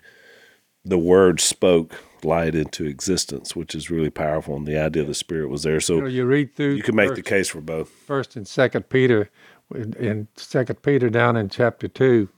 [0.84, 1.94] the Word spoke
[2.24, 5.72] light into existence, which is really powerful, and the idea of the Spirit was there.
[5.74, 7.88] You know, So you read through you can make the case for both.
[7.88, 9.30] first and second Peter,
[9.74, 12.28] in- Second Peter down in chapter two,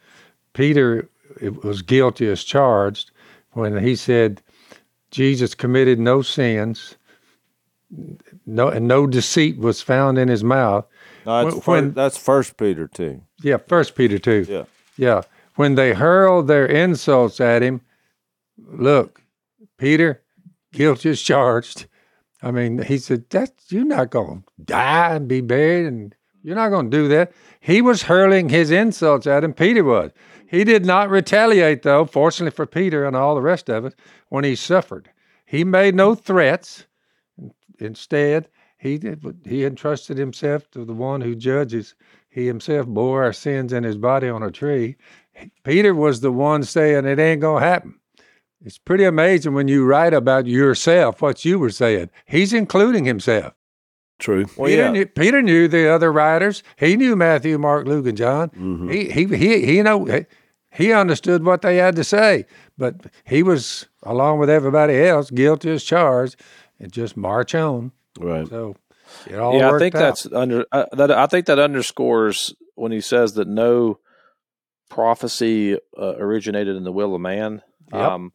[0.53, 1.09] Peter
[1.63, 3.11] was guilty as charged
[3.53, 4.43] when he said
[5.11, 6.97] Jesus committed no sins,
[8.47, 10.87] no and no deceit was found in his mouth.
[11.27, 13.23] No, that's, when- fir- when- that's First Peter two.
[13.43, 14.47] Yeah, First Peter two.
[14.49, 14.65] Yeah.
[14.97, 15.23] Yeah.
[15.57, 17.81] When they hurled their insults at him,
[18.59, 19.21] look,
[19.79, 20.23] Peter,
[20.73, 21.87] guilt is charged.
[22.43, 26.71] I mean, he said, That's you're not gonna die and be buried, and you're not
[26.71, 27.33] gonna do that.
[27.61, 30.13] He was hurling his insults at him, Peter was.
[30.47, 33.93] He did not retaliate, though, fortunately for Peter and all the rest of us,
[34.31, 35.11] when he suffered.
[35.45, 36.87] He made no threats.
[37.79, 41.95] Instead, he did he entrusted himself to the one who judges.
[42.31, 44.97] He himself bore our sins in his body on a tree.
[45.65, 48.01] Peter was the one saying it ain't gonna happen.
[48.65, 52.11] It's pretty amazing when you write about yourself what you were saying.
[52.27, 53.55] He's including himself.
[54.19, 54.47] True.
[54.57, 54.91] Well, Peter, yeah.
[54.91, 56.63] knew, Peter knew the other writers.
[56.77, 58.51] He knew Matthew, Mark, Luke, and John.
[58.51, 58.91] Mm-hmm.
[58.91, 60.07] He he he he know
[60.73, 62.47] He understood what they had to say,
[62.79, 62.95] but
[63.25, 66.37] he was, along with everybody else, guilty as charged,
[66.79, 67.93] and just march on.
[68.19, 68.47] Right.
[68.49, 68.77] So
[69.27, 69.99] it all yeah, I think out.
[69.99, 70.65] that's under.
[70.71, 73.99] Uh, that I think that underscores when he says that no
[74.89, 77.63] prophecy uh, originated in the will of man.
[77.93, 78.01] Yep.
[78.01, 78.33] Um,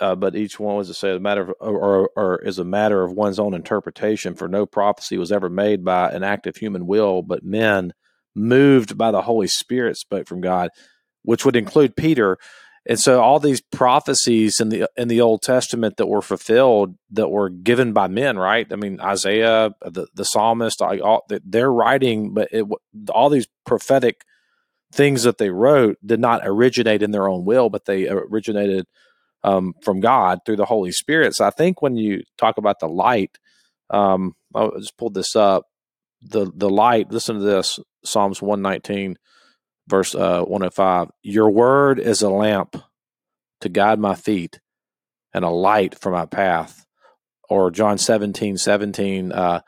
[0.00, 2.64] uh, but each one was to say a matter of, or, or, or is a
[2.64, 4.34] matter of one's own interpretation.
[4.34, 7.92] For no prophecy was ever made by an act of human will, but men
[8.34, 10.70] moved by the Holy Spirit spoke from God,
[11.22, 12.38] which would include Peter.
[12.84, 17.28] And so all these prophecies in the in the Old Testament that were fulfilled that
[17.28, 18.66] were given by men, right?
[18.72, 22.66] I mean Isaiah, the the psalmist, all they're writing, but it,
[23.10, 24.24] all these prophetic
[24.92, 28.86] things that they wrote did not originate in their own will, but they originated
[29.44, 31.34] um, from God through the Holy Spirit.
[31.34, 33.38] So I think when you talk about the light,
[33.90, 35.66] um, I just pulled this up.
[36.20, 37.10] The the light.
[37.10, 37.78] Listen to this.
[38.04, 39.16] Psalms one nineteen
[39.92, 42.76] verse uh, 105 your word is a lamp
[43.60, 44.58] to guide my feet
[45.34, 46.86] and a light for my path
[47.48, 49.60] or john 17 17 uh,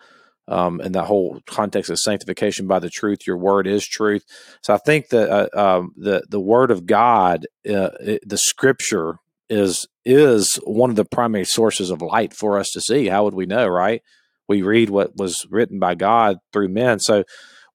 [0.49, 4.25] um, whole context of sanctification by the truth your word is truth.
[4.63, 9.17] So i think that uh, um, the the word of god uh, it, the scripture
[9.49, 13.07] is is one of the primary sources of light for us to see.
[13.09, 14.03] How would we know right?
[14.49, 17.01] We read what was written by god through men.
[17.01, 17.25] So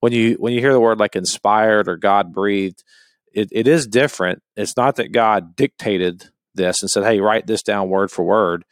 [0.00, 2.82] when you when you hear the word like inspired or God breathed,
[3.32, 4.42] it, it is different.
[4.56, 8.64] It's not that God dictated this and said, "Hey, write this down word for word,"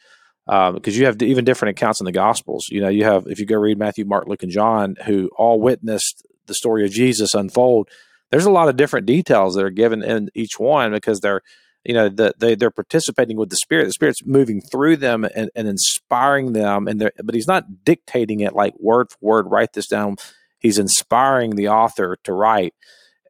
[0.45, 2.67] because um, you have even different accounts in the Gospels.
[2.69, 5.61] You know, you have if you go read Matthew, Mark, Luke, and John, who all
[5.61, 7.87] witnessed the story of Jesus unfold.
[8.31, 11.41] There's a lot of different details that are given in each one because they're
[11.85, 15.49] you know the, they they're participating with the spirit the spirit's moving through them and,
[15.55, 19.87] and inspiring them and but he's not dictating it like word for word write this
[19.87, 20.17] down
[20.59, 22.73] he's inspiring the author to write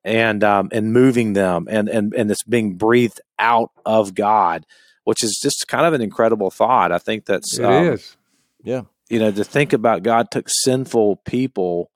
[0.03, 4.65] and um, and moving them and and and it's being breathed out of God,
[5.03, 6.91] which is just kind of an incredible thought.
[6.91, 8.17] I think that's It um, is.
[8.63, 8.83] Yeah.
[9.09, 11.91] you know to think about God took sinful people,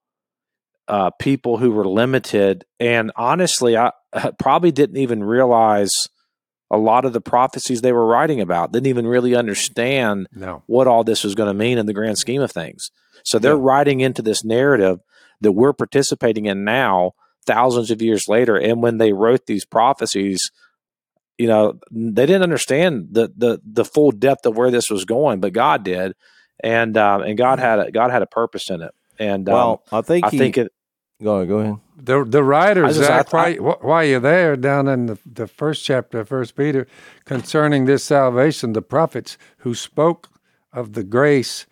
[0.88, 3.92] uh, people who were limited, and honestly, I,
[4.40, 5.92] probably didn't even realize
[6.72, 8.72] a lot of the prophecies they were writing about.
[8.72, 10.64] Didn't even really understand No.
[10.66, 12.90] what all this was going to mean in the grand scheme of things.
[13.24, 13.62] So they're Yeah.
[13.62, 15.00] writing into this narrative
[15.44, 17.12] that we're participating in now,
[17.46, 18.58] thousands of years later.
[18.58, 20.40] And when they wrote these prophecies,
[21.38, 25.40] you know, they didn't understand the the the full depth of where this was going,
[25.40, 26.14] but God did,
[26.64, 28.92] and um, and God had a, God had a purpose in it.
[29.20, 30.72] And um, Well, I think I he, think it.
[31.22, 31.48] Go ahead.
[31.48, 31.76] Go ahead.
[31.98, 35.48] The the writer I just- Zach, I- while, while you're there, down in the, the
[35.48, 36.88] first chapter of First Peter,
[37.26, 40.30] concerning this salvation, the prophets who spoke
[40.72, 41.66] of the grace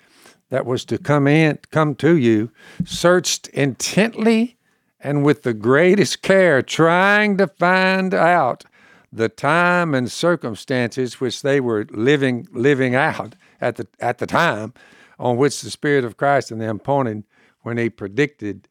[0.51, 2.51] that was to come in, come to you,
[2.85, 4.57] searched intently
[4.99, 8.65] and with the greatest care, trying to find out
[9.11, 14.73] the time and circumstances which they were living living out at the at the time,
[15.17, 17.23] on which the Spirit of Christ in them pointed
[17.61, 18.67] when he predicted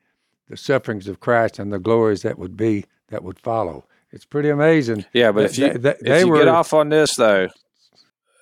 [0.49, 3.85] the sufferings of Christ and the glories that would be that would follow.
[4.13, 5.05] It's pretty amazing.
[5.13, 7.49] Yeah, but if They- you they- if you were- get off on this though,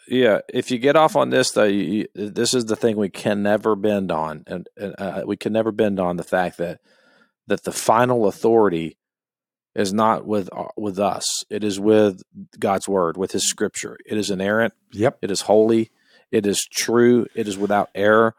[0.08, 3.10] yeah, if you get off on this though, you, you, this is the thing we
[3.10, 6.80] can never bend on, and, and uh, we can never bend on the fact that
[7.46, 8.98] that the final authority
[9.74, 11.44] is not with uh, with us.
[11.50, 12.22] It is with
[12.58, 13.96] God's word, with His Scripture.
[14.06, 14.74] It is inerrant.
[14.92, 15.18] Yep.
[15.22, 15.90] It is holy.
[16.30, 17.26] It is true.
[17.34, 18.34] It is without error.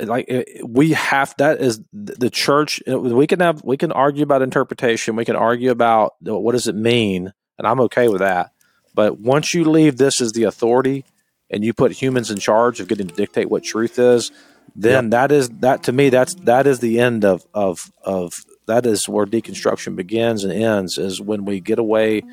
[0.00, 2.80] Like it, we have that is the church.
[2.86, 5.16] We can have we can argue about interpretation.
[5.16, 8.52] We can argue about what does it mean, and I'm okay with that.
[8.98, 11.04] But once you leave this as the authority,
[11.50, 14.32] and you put humans in charge of getting to dictate what truth is,
[14.74, 18.32] then that is that to me that's that is the end of of of
[18.66, 22.24] that is where deconstruction begins and ends is when we get away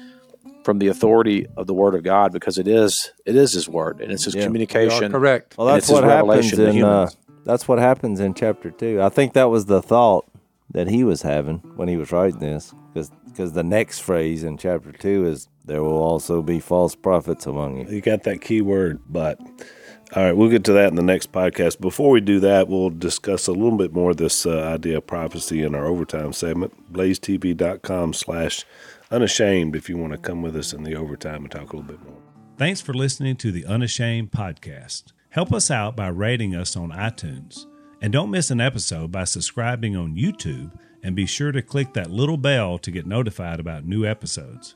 [0.63, 4.01] from the authority of the word of God because it is it is his word
[4.01, 4.45] and it's his Yeah.
[4.45, 5.11] Communication.
[5.11, 5.59] correct.
[5.59, 7.09] Well, that's what happens revelation to in uh,
[7.45, 9.03] that's what happens in chapter two.
[9.03, 10.25] I think that was the thought
[10.71, 14.57] that he was having when he was writing this, because because the next phrase in
[14.57, 17.95] chapter two is there will also be false prophets among you.
[17.95, 19.39] You got that key word, but.
[20.15, 21.81] All right, we'll get to that in the next podcast.
[21.81, 25.07] Before we do that, we'll discuss a little bit more of this uh, idea of
[25.07, 26.93] prophecy in our overtime segment.
[26.93, 28.65] BlazeTV.com slash
[29.09, 31.81] unashamed if you want to come with us in the overtime and talk a little
[31.81, 32.21] bit more.
[32.57, 35.05] Thanks for listening to the Unashamed podcast.
[35.29, 37.65] Help us out by rating us on iTunes.
[38.01, 40.71] And don't miss an episode by subscribing on YouTube
[41.03, 44.75] and be sure to click that little bell to get notified about new episodes.